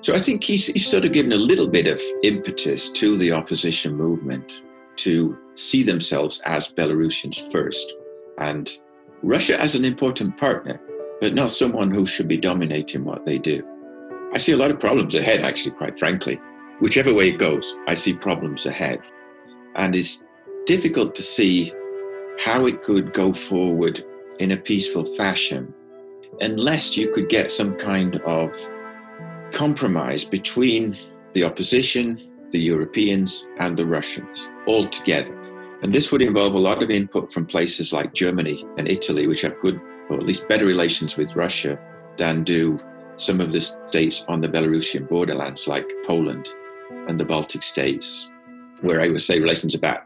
[0.00, 3.32] So I think he's, he's sort of given a little bit of impetus to the
[3.32, 4.64] opposition movement
[4.96, 7.94] to see themselves as Belarusians first
[8.38, 8.70] and
[9.22, 10.80] Russia as an important partner,
[11.20, 13.62] but not someone who should be dominating what they do.
[14.34, 16.40] I see a lot of problems ahead, actually, quite frankly.
[16.80, 19.00] Whichever way it goes, I see problems ahead.
[19.76, 20.26] And it's
[20.66, 21.72] difficult to see
[22.40, 24.04] how it could go forward
[24.42, 25.72] in a peaceful fashion
[26.40, 28.50] unless you could get some kind of
[29.52, 30.96] compromise between
[31.34, 35.38] the opposition, the Europeans, and the Russians all together.
[35.82, 39.42] And this would involve a lot of input from places like Germany and Italy, which
[39.42, 41.78] have good, or at least better relations with Russia
[42.16, 42.78] than do
[43.16, 46.48] some of the states on the Belarusian borderlands, like Poland
[47.08, 48.28] and the Baltic states,
[48.80, 50.00] where I would say relations are bad.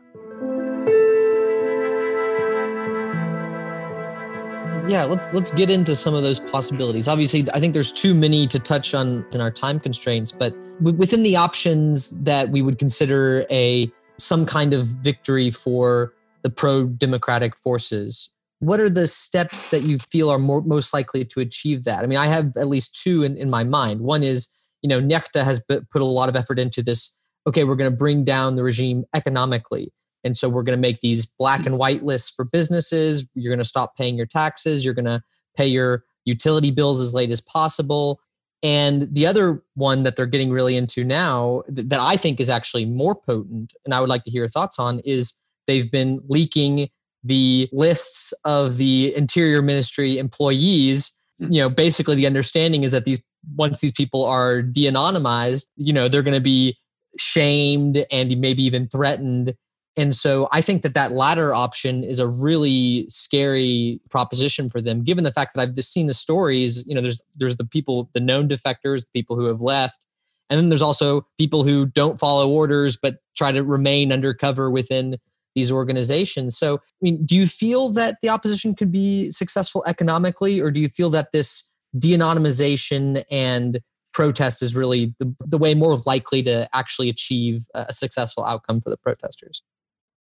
[4.89, 7.09] Yeah let's let's get into some of those possibilities.
[7.09, 11.23] Obviously i think there's too many to touch on in our time constraints but within
[11.23, 17.57] the options that we would consider a some kind of victory for the pro democratic
[17.57, 22.03] forces what are the steps that you feel are more, most likely to achieve that?
[22.03, 24.01] I mean i have at least two in, in my mind.
[24.01, 24.49] One is
[24.83, 27.97] you know Nekhta has put a lot of effort into this okay we're going to
[27.97, 29.93] bring down the regime economically
[30.27, 33.27] and so we're going to make these black and white lists for businesses.
[33.35, 34.85] You're going to stop paying your taxes.
[34.85, 35.23] You're going to
[35.57, 38.21] pay your utility bills as late as possible.
[38.63, 42.85] And the other one that they're getting really into now that I think is actually
[42.85, 45.35] more potent, and I would like to hear your thoughts on, is
[45.67, 46.89] they've been leaking
[47.23, 51.17] the lists of the Interior Ministry employees.
[51.39, 53.21] You know, basically the understanding is that these
[53.55, 56.77] once these people are de-anonymized, you know, they're going to be
[57.19, 59.55] shamed and maybe even threatened
[59.97, 65.03] and so I think that that latter option is a really scary proposition for them,
[65.03, 66.85] given the fact that I've just seen the stories.
[66.87, 70.05] You know, there's there's the people, the known defectors, the people who have left,
[70.51, 75.17] and then there's also people who don't follow orders but try to remain undercover within
[75.55, 76.57] these organizations.
[76.59, 80.81] So, I mean, do you feel that the opposition could be successful economically, or do
[80.81, 83.81] you feel that this de-anonymization and
[84.13, 88.91] protest is really the, the way more likely to actually achieve a successful outcome for
[88.91, 89.63] the protesters?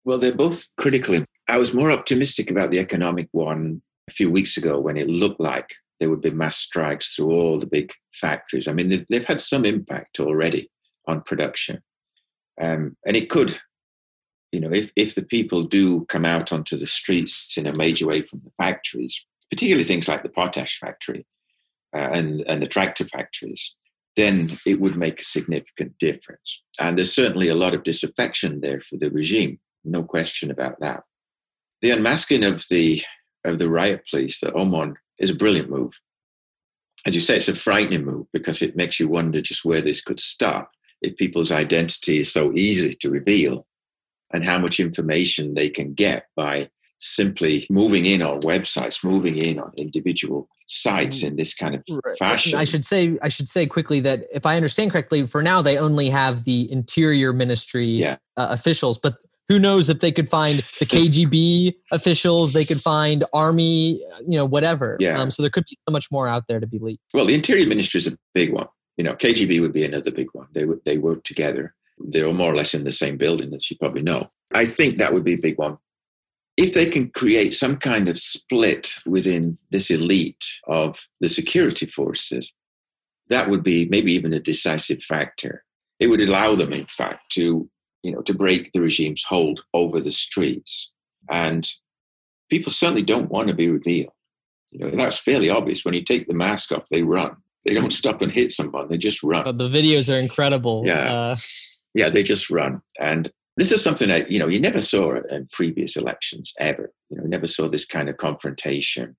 [0.10, 1.24] Well, they're both critical.
[1.48, 5.40] I was more optimistic about the economic one a few weeks ago when it looked
[5.40, 8.68] like there would be mass strikes through all the big factories.
[8.68, 10.72] I mean, they've, they've had some impact already
[11.08, 11.84] on production.
[12.60, 13.60] Um, and it could,
[14.52, 18.08] you know, if, if the people do come out onto the streets in a major
[18.08, 21.28] way from the factories, particularly things like the potash factory
[21.96, 23.76] uh, and, and the tractor factories,
[24.16, 26.64] then it would make a significant difference.
[26.80, 31.04] And there's certainly a lot of disaffection there for the regime no question about that.
[31.82, 33.02] The unmasking of the
[33.46, 35.94] of the riot police, the OMON, is a brilliant move.
[37.06, 40.02] As you say, it's a frightening move because it makes you wonder just where this
[40.02, 43.66] could stop if people's identity is so easy to reveal
[44.34, 49.60] and how much information they can get by simply moving in on websites, moving in
[49.60, 51.84] on individual sites in this kind of
[52.18, 52.60] fashion.
[52.60, 55.78] I should say I should say quickly that if I understand correctly, for now they
[55.78, 58.18] only have the Interior Ministry yeah.
[58.36, 59.16] uh, officials, but
[59.50, 64.46] who knows if they could find the KGB officials, they could find army, you know,
[64.46, 64.96] whatever.
[65.00, 65.20] Yeah.
[65.20, 67.04] Um, so there could be so much more out there to be leaked.
[67.14, 68.68] Well, the Interior Ministry is a big one.
[68.96, 70.48] You know, KGB would be another big one.
[70.54, 71.74] They would they work together.
[71.98, 74.28] They're all more or less in the same building, as you probably know.
[74.54, 75.78] I think that would be a big one.
[76.56, 82.54] If they can create some kind of split within this elite of the security forces,
[83.30, 85.64] that would be maybe even a decisive factor.
[86.00, 87.70] It would allow them, in fact, to
[88.04, 90.94] you know to break the regime's hold over the streets.
[91.30, 91.68] And
[92.50, 94.14] people certainly don't want to be revealed.
[94.72, 95.86] You know, that's fairly obvious.
[95.86, 97.38] When you take the mask off, they run.
[97.66, 98.90] They don't stop and hit someone.
[98.90, 99.46] They just run.
[99.58, 100.84] the videos are incredible.
[100.86, 101.12] Yeah.
[101.12, 101.36] Uh,
[101.94, 102.82] yeah, they just run.
[103.00, 106.94] And this is something that, you know, you never saw in previous elections ever.
[107.10, 109.18] You know, never saw this kind of confrontation.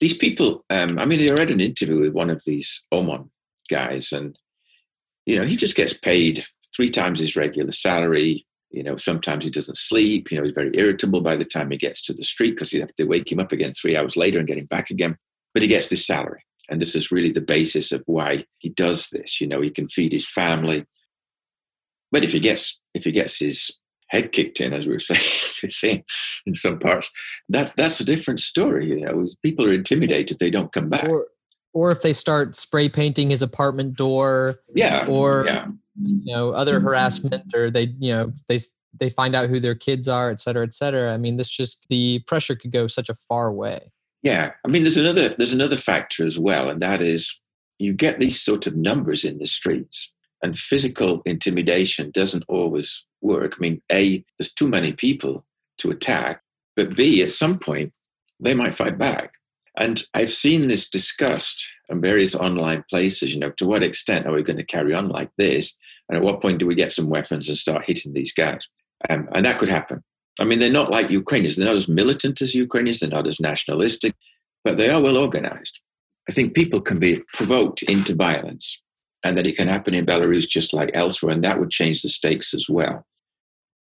[0.00, 3.30] These people, um, I mean, I read an interview with one of these OMON
[3.68, 4.38] guys, and,
[5.26, 6.44] you know, he just gets paid
[6.78, 8.46] three times his regular salary.
[8.70, 10.30] You know, sometimes he doesn't sleep.
[10.30, 12.80] You know, he's very irritable by the time he gets to the street because you
[12.80, 15.16] have to wake him up again three hours later and get him back again.
[15.54, 16.44] But he gets this salary.
[16.70, 19.40] And this is really the basis of why he does this.
[19.40, 20.86] You know, he can feed his family.
[22.12, 23.76] But if he gets if he gets his
[24.08, 26.04] head kicked in, as we were saying,
[26.46, 27.10] in some parts,
[27.48, 28.90] that's that's a different story.
[28.90, 31.08] You know, people are intimidated; they don't come back.
[31.08, 31.26] Or,
[31.72, 35.66] or if they start spray painting his apartment door, yeah, or yeah.
[36.02, 36.86] You know other mm-hmm.
[36.86, 38.58] harassment, or they you know they
[38.98, 41.12] they find out who their kids are, et cetera, et cetera.
[41.12, 43.92] I mean, this just the pressure could go such a far way.
[44.22, 47.40] Yeah, I mean, there's another there's another factor as well, and that is
[47.78, 53.54] you get these sort of numbers in the streets, and physical intimidation doesn't always work.
[53.56, 55.46] I mean, a there's too many people
[55.78, 56.42] to attack,
[56.76, 57.94] but b at some point
[58.40, 59.34] they might fight back,
[59.78, 63.32] and I've seen this discussed in various online places.
[63.32, 65.76] You know, to what extent are we going to carry on like this,
[66.08, 68.66] and at what point do we get some weapons and start hitting these guys?
[69.08, 70.02] Um, and that could happen.
[70.40, 71.56] I mean, they're not like Ukrainians.
[71.56, 73.00] They're not as militant as Ukrainians.
[73.00, 74.14] They're not as nationalistic,
[74.64, 75.82] but they are well organized.
[76.28, 78.82] I think people can be provoked into violence
[79.24, 82.08] and that it can happen in Belarus just like elsewhere, and that would change the
[82.08, 83.04] stakes as well.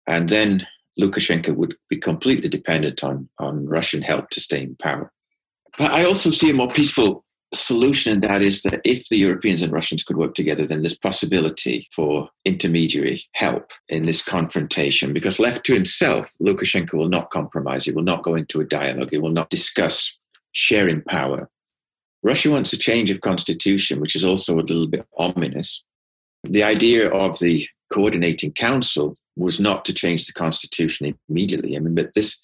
[0.07, 0.67] And then
[0.99, 5.11] Lukashenko would be completely dependent on, on Russian help to stay in power.
[5.77, 9.61] But I also see a more peaceful solution, and that is that if the Europeans
[9.61, 15.13] and Russians could work together, then there's possibility for intermediary help in this confrontation.
[15.13, 17.85] Because left to himself, Lukashenko will not compromise.
[17.85, 19.09] He will not go into a dialogue.
[19.11, 20.17] He will not discuss
[20.53, 21.49] sharing power.
[22.23, 25.83] Russia wants a change of constitution, which is also a little bit ominous.
[26.43, 31.75] The idea of the coordinating council was not to change the constitution immediately.
[31.75, 32.41] I mean, but this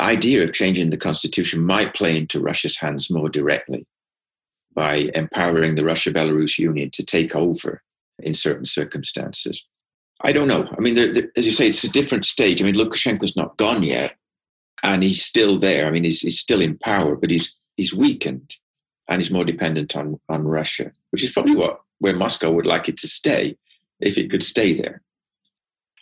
[0.00, 3.86] idea of changing the constitution might play into Russia's hands more directly
[4.74, 7.82] by empowering the Russia Belarus Union to take over
[8.18, 9.62] in certain circumstances.
[10.22, 10.68] I don't know.
[10.76, 10.98] I mean,
[11.36, 12.60] as you say, it's a different stage.
[12.60, 14.16] I mean, Lukashenko's not gone yet,
[14.82, 15.86] and he's still there.
[15.86, 18.56] I mean, he's, he's still in power, but he's he's weakened,
[19.08, 22.88] and he's more dependent on on Russia, which is probably what where Moscow would like
[22.88, 23.56] it to stay
[24.00, 25.02] if it could stay there.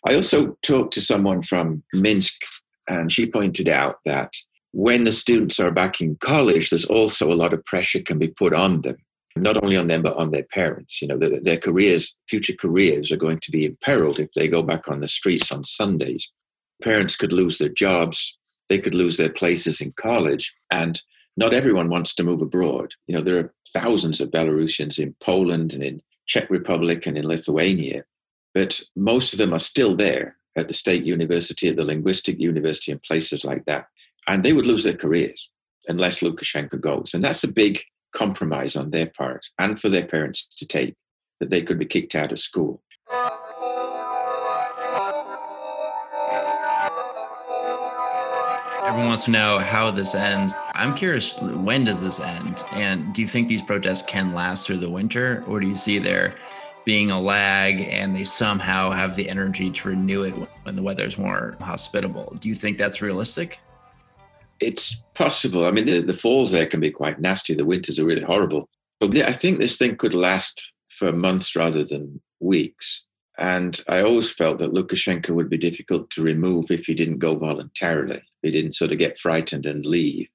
[0.06, 2.42] I also talked to someone from Minsk,
[2.88, 4.34] and she pointed out that
[4.72, 8.28] when the students are back in college, there's also a lot of pressure can be
[8.28, 8.96] put on them,
[9.36, 11.00] not only on them, but on their parents.
[11.00, 14.62] You know, their, their careers, future careers are going to be imperiled if they go
[14.62, 16.30] back on the streets on Sundays.
[16.82, 21.02] Parents could lose their jobs, they could lose their places in college, and
[21.36, 22.94] not everyone wants to move abroad.
[23.06, 27.26] You know, there are thousands of Belarusians in Poland and in Czech Republic and in
[27.26, 28.04] Lithuania,
[28.54, 32.92] but most of them are still there at the state university, at the linguistic university,
[32.92, 33.86] and places like that
[34.26, 35.50] and they would lose their careers
[35.88, 37.14] unless Lukashenko goes.
[37.14, 37.80] And that's a big
[38.12, 40.94] compromise on their part and for their parents to take
[41.40, 42.82] that they could be kicked out of school.
[48.84, 50.54] Everyone wants to know how this ends.
[50.74, 52.62] I'm curious, when does this end?
[52.74, 55.98] And do you think these protests can last through the winter, or do you see
[55.98, 56.34] there
[56.84, 61.06] being a lag and they somehow have the energy to renew it when the weather
[61.06, 62.34] is more hospitable?
[62.40, 63.60] Do you think that's realistic?
[64.62, 65.66] it's possible.
[65.66, 67.54] I mean, the, the falls there can be quite nasty.
[67.54, 68.68] The winters are really horrible.
[69.00, 73.06] But I think this thing could last for months rather than weeks.
[73.36, 77.34] And I always felt that Lukashenko would be difficult to remove if he didn't go
[77.34, 78.22] voluntarily.
[78.42, 80.28] He didn't sort of get frightened and leave.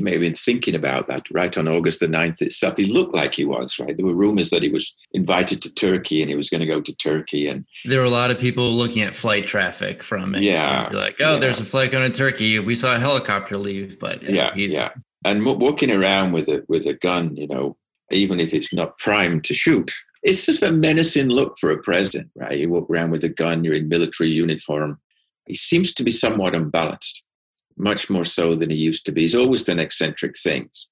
[0.00, 2.78] He may have been thinking about that right on August the 9th itself.
[2.78, 3.94] He looked like he was, right?
[3.94, 6.80] There were rumors that he was invited to Turkey and he was going to go
[6.80, 7.46] to Turkey.
[7.46, 10.40] And there were a lot of people looking at flight traffic from it.
[10.40, 10.88] Yeah.
[10.88, 11.38] So like, oh, yeah.
[11.38, 12.58] there's a flight going to Turkey.
[12.60, 14.72] We saw a helicopter leave, but yeah, he's.
[14.72, 14.88] Yeah.
[15.22, 17.76] And walking around with a, with a gun, you know,
[18.10, 19.92] even if it's not primed to shoot,
[20.22, 22.56] it's just a menacing look for a president, right?
[22.56, 24.98] You walk around with a gun, you're in military uniform.
[25.44, 27.26] He seems to be somewhat unbalanced
[27.76, 29.22] much more so than he used to be.
[29.22, 30.88] He's always done eccentric things,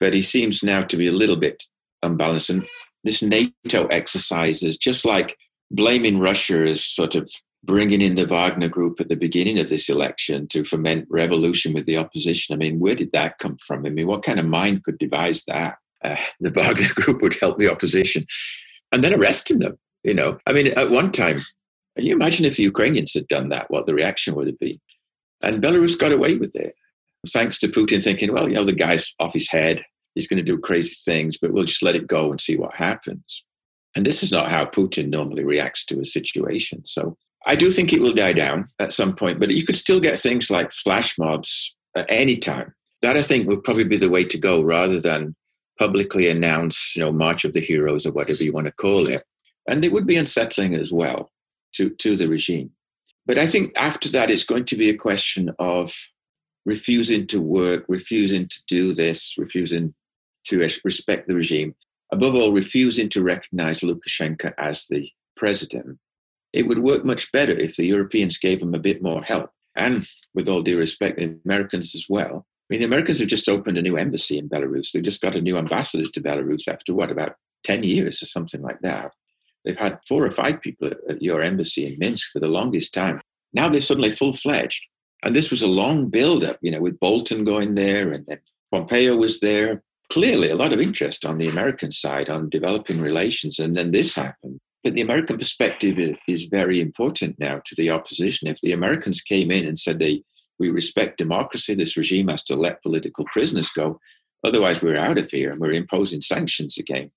[0.00, 1.64] but he seems now to be a little bit
[2.02, 2.50] unbalanced.
[2.50, 2.66] And
[3.04, 5.36] this NATO exercise is just like
[5.70, 7.30] blaming Russia as sort of
[7.64, 11.86] bringing in the Wagner group at the beginning of this election to foment revolution with
[11.86, 12.54] the opposition.
[12.54, 13.86] I mean, where did that come from?
[13.86, 15.78] I mean, what kind of mind could devise that?
[16.06, 18.26] uh, the Wagner Group would help the opposition,
[18.92, 19.78] and then arresting them.
[20.04, 21.36] You know, I mean, at one time,
[21.96, 24.78] can you imagine if the Ukrainians had done that, what the reaction would have been?
[25.42, 26.74] And Belarus got away with it,
[27.28, 29.84] thanks to Putin thinking, well, you know, the guy's off his head.
[30.14, 32.74] He's going to do crazy things, but we'll just let it go and see what
[32.74, 33.44] happens.
[33.94, 36.84] And this is not how Putin normally reacts to a situation.
[36.84, 37.16] So
[37.46, 40.18] I do think it will die down at some point, but you could still get
[40.18, 42.74] things like flash mobs at any time.
[43.02, 45.34] That I think would probably be the way to go rather than
[45.78, 49.22] publicly announce, you know, March of the Heroes or whatever you want to call it.
[49.68, 51.30] And it would be unsettling as well
[51.74, 52.70] to, to the regime.
[53.26, 55.92] But I think after that, it's going to be a question of
[56.64, 59.94] refusing to work, refusing to do this, refusing
[60.46, 61.74] to respect the regime,
[62.12, 65.98] above all, refusing to recognize Lukashenko as the president.
[66.52, 69.50] It would work much better if the Europeans gave him a bit more help.
[69.74, 72.46] And with all due respect, the Americans as well.
[72.46, 74.92] I mean, the Americans have just opened a new embassy in Belarus.
[74.92, 78.62] They've just got a new ambassador to Belarus after what, about 10 years or something
[78.62, 79.12] like that.
[79.66, 83.20] They've had four or five people at your embassy in Minsk for the longest time.
[83.52, 84.86] Now they're suddenly full fledged.
[85.24, 88.38] And this was a long build up, you know, with Bolton going there and then
[88.70, 89.82] Pompeo was there.
[90.08, 93.58] Clearly, a lot of interest on the American side on developing relations.
[93.58, 94.60] And then this happened.
[94.84, 95.96] But the American perspective
[96.28, 98.46] is very important now to the opposition.
[98.46, 100.22] If the Americans came in and said they
[100.60, 104.00] we respect democracy, this regime has to let political prisoners go,
[104.42, 107.10] otherwise we're out of here and we're imposing sanctions again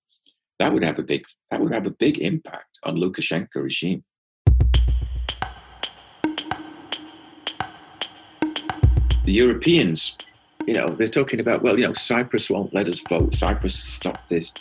[0.59, 4.03] that would have a big that would have a big impact on Lukashenko regime.
[9.25, 10.17] The Europeans,
[10.65, 13.33] you know, they're talking about, well, you know, Cyprus won't let us vote.
[13.33, 14.51] Cyprus stopped this.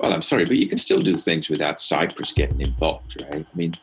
[0.00, 3.46] Well, I'm sorry, but you can still do things without Cyprus getting involved, right?
[3.46, 3.76] I mean,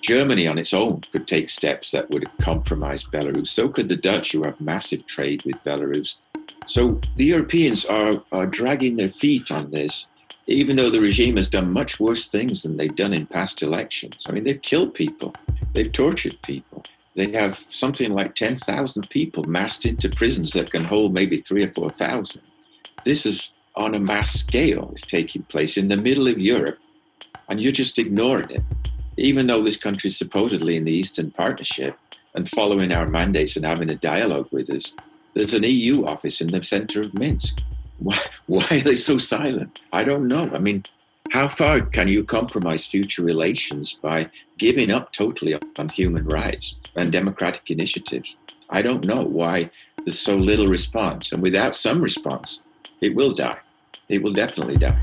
[0.00, 3.48] Germany on its own could take steps that would compromise Belarus.
[3.48, 6.18] So could the Dutch, who have massive trade with Belarus.
[6.66, 10.08] So the Europeans are, are dragging their feet on this
[10.46, 14.24] even though the regime has done much worse things than they've done in past elections.
[14.28, 15.34] I mean, they've killed people,
[15.74, 16.84] they've tortured people.
[17.16, 21.72] They have something like 10,000 people massed into prisons that can hold maybe three or
[21.72, 22.42] 4,000.
[23.04, 26.78] This is on a mass scale, it's taking place in the middle of Europe,
[27.48, 28.62] and you're just ignoring it.
[29.16, 31.98] Even though this country is supposedly in the Eastern Partnership
[32.34, 34.92] and following our mandates and having a dialogue with us,
[35.32, 37.60] there's an EU office in the center of Minsk.
[37.98, 39.78] Why, why are they so silent?
[39.92, 40.50] I don't know.
[40.52, 40.84] I mean,
[41.30, 47.10] how far can you compromise future relations by giving up totally on human rights and
[47.10, 48.36] democratic initiatives?
[48.70, 49.70] I don't know why
[50.04, 51.32] there's so little response.
[51.32, 52.62] And without some response,
[53.00, 53.58] it will die.
[54.08, 55.00] It will definitely die.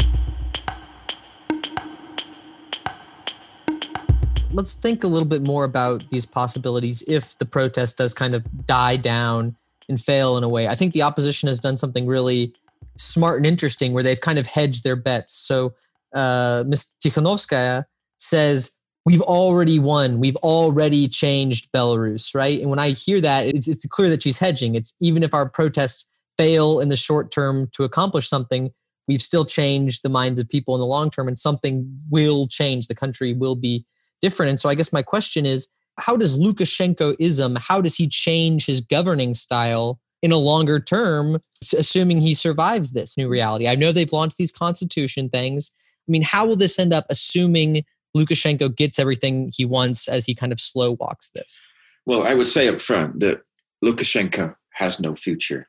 [4.51, 8.45] Let's think a little bit more about these possibilities if the protest does kind of
[8.67, 9.55] die down
[9.89, 10.67] and fail in a way.
[10.67, 12.53] I think the opposition has done something really
[12.97, 15.33] smart and interesting where they've kind of hedged their bets.
[15.33, 15.73] So
[16.13, 16.95] uh, Ms.
[17.03, 17.85] Tikhanovskaya
[18.17, 18.75] says,
[19.05, 20.19] We've already won.
[20.19, 22.61] We've already changed Belarus, right?
[22.61, 24.75] And when I hear that, it's, it's clear that she's hedging.
[24.75, 28.71] It's even if our protests fail in the short term to accomplish something,
[29.05, 32.87] we've still changed the minds of people in the long term, and something will change.
[32.87, 33.85] The country will be
[34.21, 34.51] different.
[34.51, 35.67] And so, I guess my question is
[35.99, 41.37] how does Lukashenkoism, how does he change his governing style in a longer term,
[41.71, 43.67] assuming he survives this new reality.
[43.67, 45.71] I know they've launched these constitution things.
[46.07, 47.83] I mean, how will this end up, assuming
[48.15, 51.61] Lukashenko gets everything he wants as he kind of slow walks this?
[52.05, 53.43] Well, I would say up front that
[53.83, 55.65] Lukashenko has no future,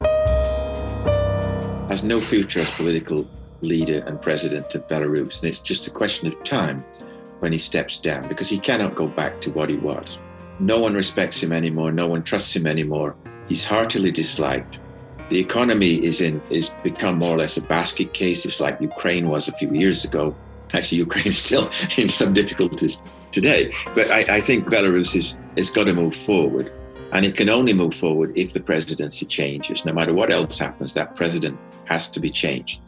[1.88, 3.28] has no future as political
[3.60, 5.40] leader and president of Belarus.
[5.40, 6.84] And it's just a question of time
[7.40, 10.18] when he steps down because he cannot go back to what he was.
[10.60, 13.16] No one respects him anymore, no one trusts him anymore.
[13.48, 14.78] He's heartily disliked.
[15.30, 18.44] The economy is in is become more or less a basket case.
[18.44, 20.34] It's like Ukraine was a few years ago.
[20.72, 21.66] Actually, Ukraine's still
[21.96, 23.00] in some difficulties
[23.32, 23.72] today.
[23.94, 26.72] But I, I think Belarus is has got to move forward.
[27.12, 29.84] And it can only move forward if the presidency changes.
[29.84, 32.82] No matter what else happens, that president has to be changed.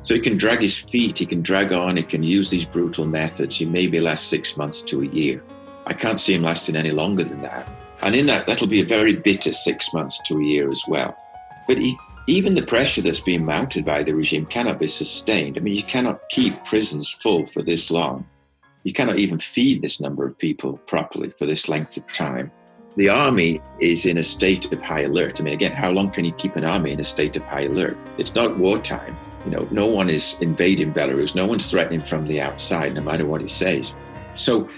[0.00, 3.06] So he can drag his feet, he can drag on, he can use these brutal
[3.06, 3.58] methods.
[3.58, 5.42] He maybe last six months to a year.
[5.86, 7.68] I can't see him lasting any longer than that.
[8.02, 11.16] And in that, that'll be a very bitter six months to a year as well.
[11.66, 11.96] But he,
[12.26, 15.56] even the pressure that's being mounted by the regime cannot be sustained.
[15.56, 18.26] I mean, you cannot keep prisons full for this long.
[18.84, 22.50] You cannot even feed this number of people properly for this length of time.
[22.96, 25.40] The army is in a state of high alert.
[25.40, 27.64] I mean, again, how long can you keep an army in a state of high
[27.64, 27.96] alert?
[28.16, 29.14] It's not wartime.
[29.44, 31.34] You know, no one is invading Belarus.
[31.34, 33.94] No one's threatening from the outside, no matter what he says.
[34.34, 34.68] So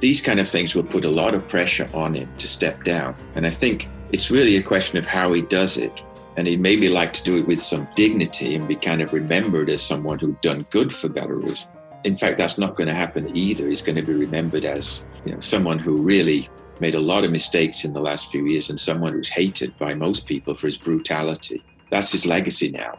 [0.00, 3.14] these kind of things will put a lot of pressure on him to step down.
[3.34, 6.02] And I think it's really a question of how he does it.
[6.38, 9.68] And he'd maybe like to do it with some dignity and be kind of remembered
[9.68, 11.66] as someone who'd done good for Belarus.
[12.04, 13.66] In fact, that's not going to happen either.
[13.66, 17.32] He's going to be remembered as you know, someone who really made a lot of
[17.32, 20.78] mistakes in the last few years and someone who's hated by most people for his
[20.78, 21.60] brutality.
[21.90, 22.92] That's his legacy now.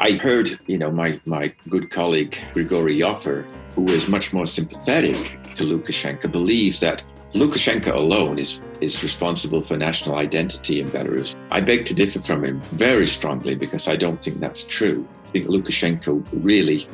[0.00, 5.14] I heard, you know, my, my good colleague Grigory Ioffe, who is much more sympathetic
[5.54, 7.04] to Lukashenko, believes that
[7.34, 11.34] Lukashenko alone is, is responsible for national identity in Belarus.
[11.50, 15.04] I beg to differ from him very strongly because I don't think that's true.
[15.26, 16.86] I think Lukashenko really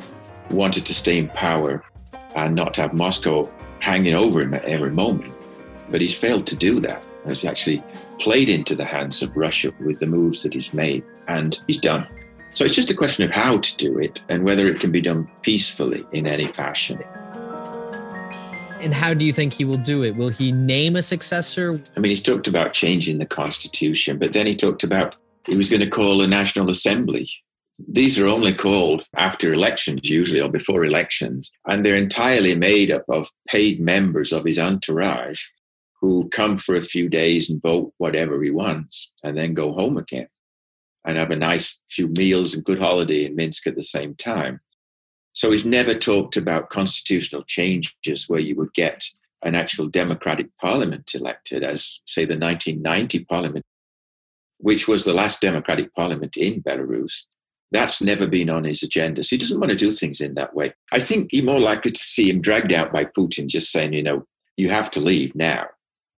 [0.49, 1.83] wanted to stay in power
[2.35, 3.47] and not have Moscow
[3.81, 5.31] hanging over him at every moment.
[5.91, 7.03] But he's failed to do that.
[7.27, 7.83] He's actually
[8.17, 12.07] played into the hands of Russia with the moves that he's made, and he's done.
[12.49, 15.01] So it's just a question of how to do it and whether it can be
[15.01, 16.99] done peacefully in any fashion.
[18.81, 20.15] And how do you think he will do it?
[20.15, 21.79] Will he name a successor?
[21.95, 25.15] I mean, he's talked about changing the constitution, but then he talked about
[25.45, 27.29] he was going to call a national assembly.
[27.87, 33.03] These are only called after elections, usually, or before elections, and they're entirely made up
[33.07, 35.45] of paid members of his entourage
[36.01, 39.97] who come for a few days and vote whatever he wants and then go home
[39.97, 40.27] again
[41.05, 44.59] and have a nice few meals and good holiday in Minsk at the same time.
[45.33, 49.05] So he's never talked about constitutional changes where you would get
[49.43, 53.65] an actual democratic parliament elected, as, say, the 1990 parliament,
[54.57, 57.23] which was the last democratic parliament in Belarus.
[57.71, 59.23] That's never been on his agenda.
[59.23, 60.73] So he doesn't want to do things in that way.
[60.91, 64.03] I think you're more likely to see him dragged out by Putin, just saying, you
[64.03, 64.25] know,
[64.57, 65.65] you have to leave now.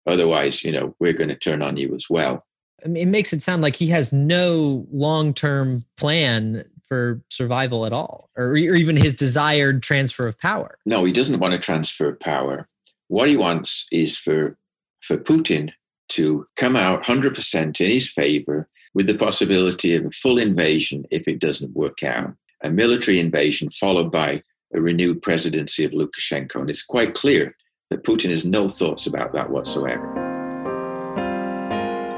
[0.07, 2.45] Otherwise, you know, we're going to turn on you as well.
[2.85, 7.86] I mean, it makes it sound like he has no long term plan for survival
[7.86, 10.76] at all, or, or even his desired transfer of power.
[10.84, 12.66] No, he doesn't want to transfer power.
[13.09, 14.59] What he wants is for
[15.01, 15.72] for Putin
[16.11, 21.26] to come out 100% in his favor with the possibility of a full invasion if
[21.26, 24.43] it doesn't work out, a military invasion followed by
[24.74, 26.57] a renewed presidency of Lukashenko.
[26.57, 27.49] And it's quite clear
[27.88, 30.07] that Putin has no thoughts about that whatsoever.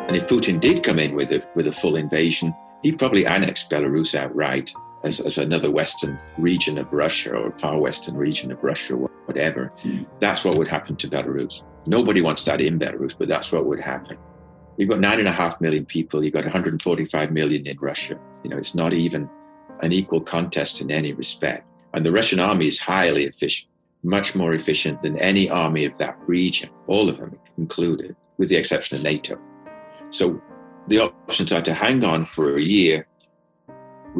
[0.08, 2.52] And if Putin did come in with a, with a full invasion,
[2.84, 4.72] he'd probably annexed Belarus outright
[5.02, 9.72] as, as another Western region of Russia or far Western region of Russia or whatever.
[9.82, 10.06] Mm.
[10.20, 11.62] That's what would happen to Belarus.
[11.86, 14.18] Nobody wants that in Belarus, but that's what would happen.
[14.76, 16.22] You've got nine and a half million people.
[16.22, 18.18] You've got 145 million in Russia.
[18.42, 19.30] You know, it's not even
[19.80, 21.66] an equal contest in any respect.
[21.94, 23.70] And the Russian army is highly efficient,
[24.02, 28.56] much more efficient than any army of that region, all of them included, with the
[28.56, 29.38] exception of NATO.
[30.10, 30.42] So
[30.88, 33.06] the options are to hang on for a year,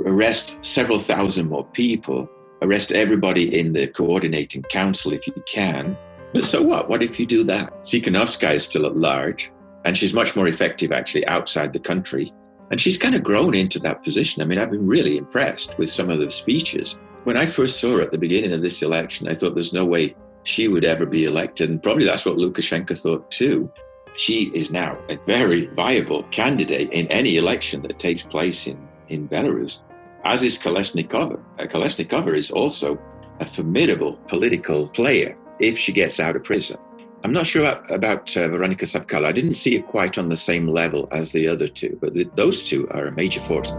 [0.07, 2.29] arrest several thousand more people,
[2.63, 5.97] arrest everybody in the coordinating council if you can.
[6.33, 6.89] But so what?
[6.89, 7.73] What if you do that?
[7.83, 9.53] Tsikhanovskaya is still at large,
[9.85, 12.33] and she's much more effective actually outside the country.
[12.71, 14.43] And she's kind of grown into that position.
[14.43, 16.99] I mean, I've been really impressed with some of the speeches.
[17.25, 19.85] When I first saw her at the beginning of this election, I thought there's no
[19.85, 21.71] way she would ever be elected.
[21.71, 23.71] And probably that's what Lukashenko thought too
[24.17, 29.29] she is now a very viable candidate in any election that takes place in, in
[29.29, 29.81] Belarus,
[30.25, 31.41] as is Kolesnikova.
[31.59, 32.99] Uh, Kolesnikova is also
[33.41, 36.77] a formidable political player if she gets out of prison.
[37.25, 39.27] I'm not sure about, about uh, Veronika Tsapkalo.
[39.27, 42.69] I didn't see it quite on the same level as the other two, but those
[42.69, 43.73] two are a major force.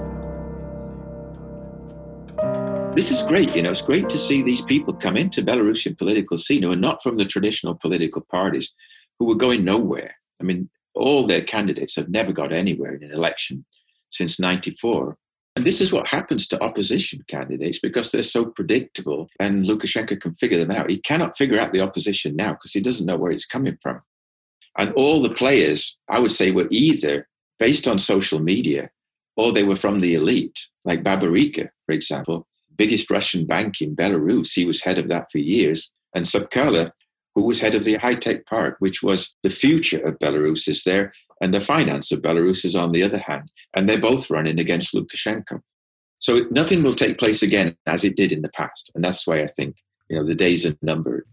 [2.95, 3.55] This is great.
[3.55, 6.77] You know, it's great to see these people come into Belarusian political scene who are
[6.77, 8.73] not from the traditional political parties,
[9.19, 10.15] who were going nowhere.
[10.41, 13.65] I mean, all their candidates have never got anywhere in an election
[14.09, 15.17] since 94.
[15.55, 20.33] And this is what happens to opposition candidates because they're so predictable and Lukashenko can
[20.33, 20.89] figure them out.
[20.89, 23.99] He cannot figure out the opposition now because he doesn't know where it's coming from.
[24.77, 27.27] And all the players, I would say, were either
[27.57, 28.89] based on social media
[29.38, 34.53] or they were from the elite, like Babarika, for example, biggest Russian bank in Belarus.
[34.53, 35.93] He was head of that for years.
[36.13, 36.91] And Tsapkalo
[37.36, 40.83] who was head of the high tech park, which was the future of Belarus is
[40.83, 43.51] there, and the finance of Belarus is on the other hand.
[43.75, 45.61] And they're both running against Lukashenko.
[46.19, 48.89] So nothing will take place again as it did in the past.
[48.95, 49.75] And that's why I think,
[50.09, 51.25] you know, the days are numbered.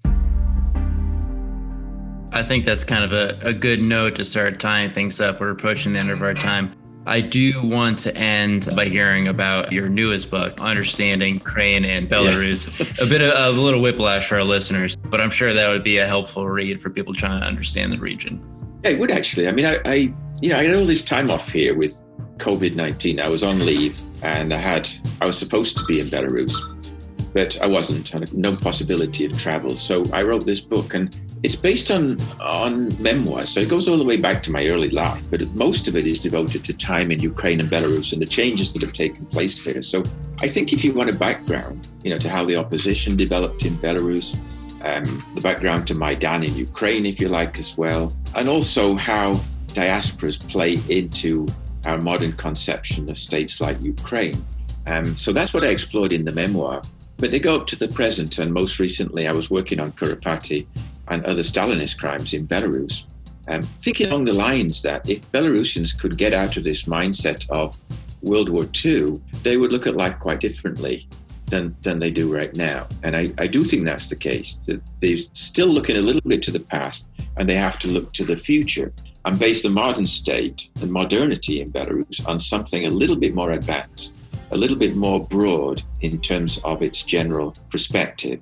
[2.35, 5.41] I think that's kind of a, a good note to start tying things up.
[5.41, 6.73] We're approaching the end of our time.
[7.07, 12.99] I do want to end by hearing about your newest book, Understanding Ukraine and Belarus.
[12.99, 13.07] Yeah.
[13.07, 15.99] a bit of a little whiplash for our listeners, but I'm sure that would be
[15.99, 18.41] a helpful read for people trying to understand the region.
[18.85, 19.49] Yeah, it would actually.
[19.49, 19.95] I mean, I, I
[20.41, 22.01] you know, I had all this time off here with
[22.37, 23.21] COVID 19.
[23.21, 24.89] I was on leave and I had,
[25.21, 26.93] I was supposed to be in Belarus,
[27.33, 29.75] but I wasn't, I no possibility of travel.
[29.75, 33.97] So I wrote this book and it's based on on memoirs, so it goes all
[33.97, 35.23] the way back to my early life.
[35.31, 38.73] But most of it is devoted to time in Ukraine and Belarus and the changes
[38.73, 39.83] that have taken place there.
[39.83, 40.05] So
[40.39, 43.75] I think if you want a background, you know, to how the opposition developed in
[43.75, 44.37] Belarus,
[44.83, 49.35] um, the background to Maidan in Ukraine, if you like, as well, and also how
[49.69, 51.47] diasporas play into
[51.87, 54.45] our modern conception of states like Ukraine.
[54.87, 56.83] Um, so that's what I explored in the memoir.
[57.17, 60.67] But they go up to the present, and most recently I was working on Kuropaty
[61.09, 63.05] and other Stalinist crimes in Belarus,
[63.49, 67.77] um, thinking along the lines that if Belarusians could get out of this mindset of
[68.23, 71.09] World War II, they would look at life quite differently
[71.47, 72.87] than, than they do right now.
[73.03, 76.43] And I, I do think that's the case, that they're still looking a little bit
[76.45, 78.93] to the past and they have to look to the future
[79.25, 83.53] and base the modern state and modernity in Belarus on something a little bit more
[83.53, 84.15] advanced,
[84.51, 88.41] a little bit more broad in terms of its general perspective.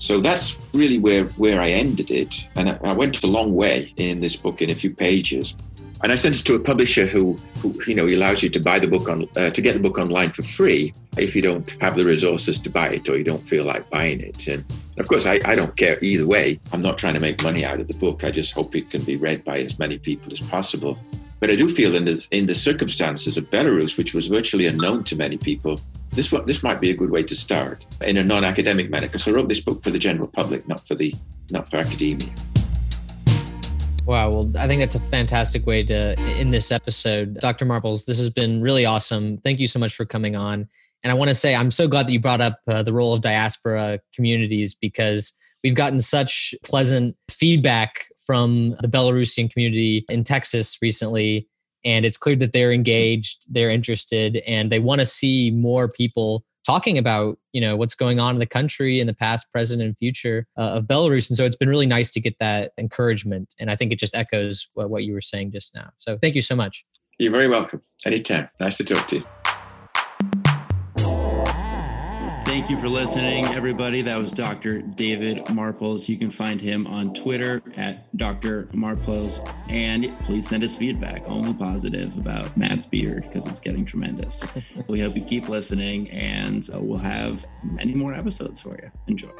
[0.00, 2.48] So that's really where, where I ended it.
[2.56, 5.54] And I, I went a long way in this book in a few pages.
[6.02, 8.78] And I sent it to a publisher who, who you know, allows you to buy
[8.78, 11.96] the book on, uh, to get the book online for free if you don't have
[11.96, 14.48] the resources to buy it or you don't feel like buying it.
[14.48, 14.64] And
[14.98, 16.58] of course, I, I don't care either way.
[16.72, 18.24] I'm not trying to make money out of the book.
[18.24, 20.98] I just hope it can be read by as many people as possible.
[21.40, 25.04] But I do feel in the, in the circumstances of Belarus, which was virtually unknown
[25.04, 25.80] to many people,
[26.12, 29.30] this, this might be a good way to start in a non-academic manner, because I
[29.30, 31.14] wrote this book for the general public, not for the
[31.50, 32.28] not for academia.
[34.04, 34.30] Wow.
[34.30, 37.34] Well, I think that's a fantastic way to end this episode.
[37.40, 37.64] Dr.
[37.64, 39.38] Marples, this has been really awesome.
[39.38, 40.68] Thank you so much for coming on.
[41.02, 43.14] And I want to say, I'm so glad that you brought up uh, the role
[43.14, 45.32] of diaspora communities because
[45.64, 51.48] we've gotten such pleasant feedback from the Belarusian community in Texas recently.
[51.84, 56.44] And it's clear that they're engaged, they're interested, and they want to see more people
[56.66, 59.96] talking about you know what's going on in the country in the past present and
[59.96, 61.30] future uh, of belarus.
[61.30, 64.14] And so it's been really nice to get that encouragement and i think it just
[64.14, 65.90] echoes what, what you were saying just now.
[65.96, 66.84] So thank you so much.
[67.18, 67.80] You're very welcome.
[68.04, 68.48] Anytime.
[68.60, 69.39] Nice to talk to you
[72.50, 74.02] Thank you for listening, everybody.
[74.02, 74.82] That was Dr.
[74.82, 76.08] David Marples.
[76.08, 78.64] You can find him on Twitter at Dr.
[78.72, 79.38] Marples.
[79.68, 84.44] And please send us feedback, only positive, about Matt's beard because it's getting tremendous.
[84.88, 88.90] we hope you keep listening, and uh, we'll have many more episodes for you.
[89.06, 89.30] Enjoy.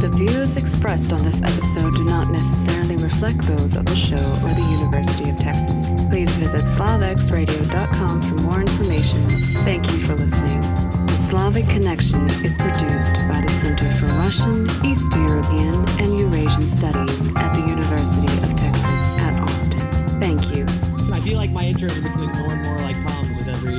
[0.00, 4.54] The views expressed on this episode do not necessarily reflect those of the show or
[4.54, 5.88] the University of Texas.
[6.08, 9.28] Please visit slavexradio.com for more information.
[9.64, 11.01] Thank you for listening.
[11.12, 17.28] The Slavic Connection is produced by the Center for Russian, East European, and Eurasian Studies
[17.36, 18.86] at the University of Texas
[19.20, 19.80] at Austin.
[20.18, 20.64] Thank you.
[21.12, 23.74] I feel like my intros are becoming more and more like Tom's with every.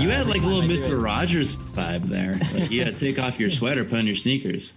[0.00, 1.02] You had like a little Mr.
[1.02, 2.34] Rogers vibe there.
[2.54, 4.76] Like, yeah, take off your sweater, put on your sneakers.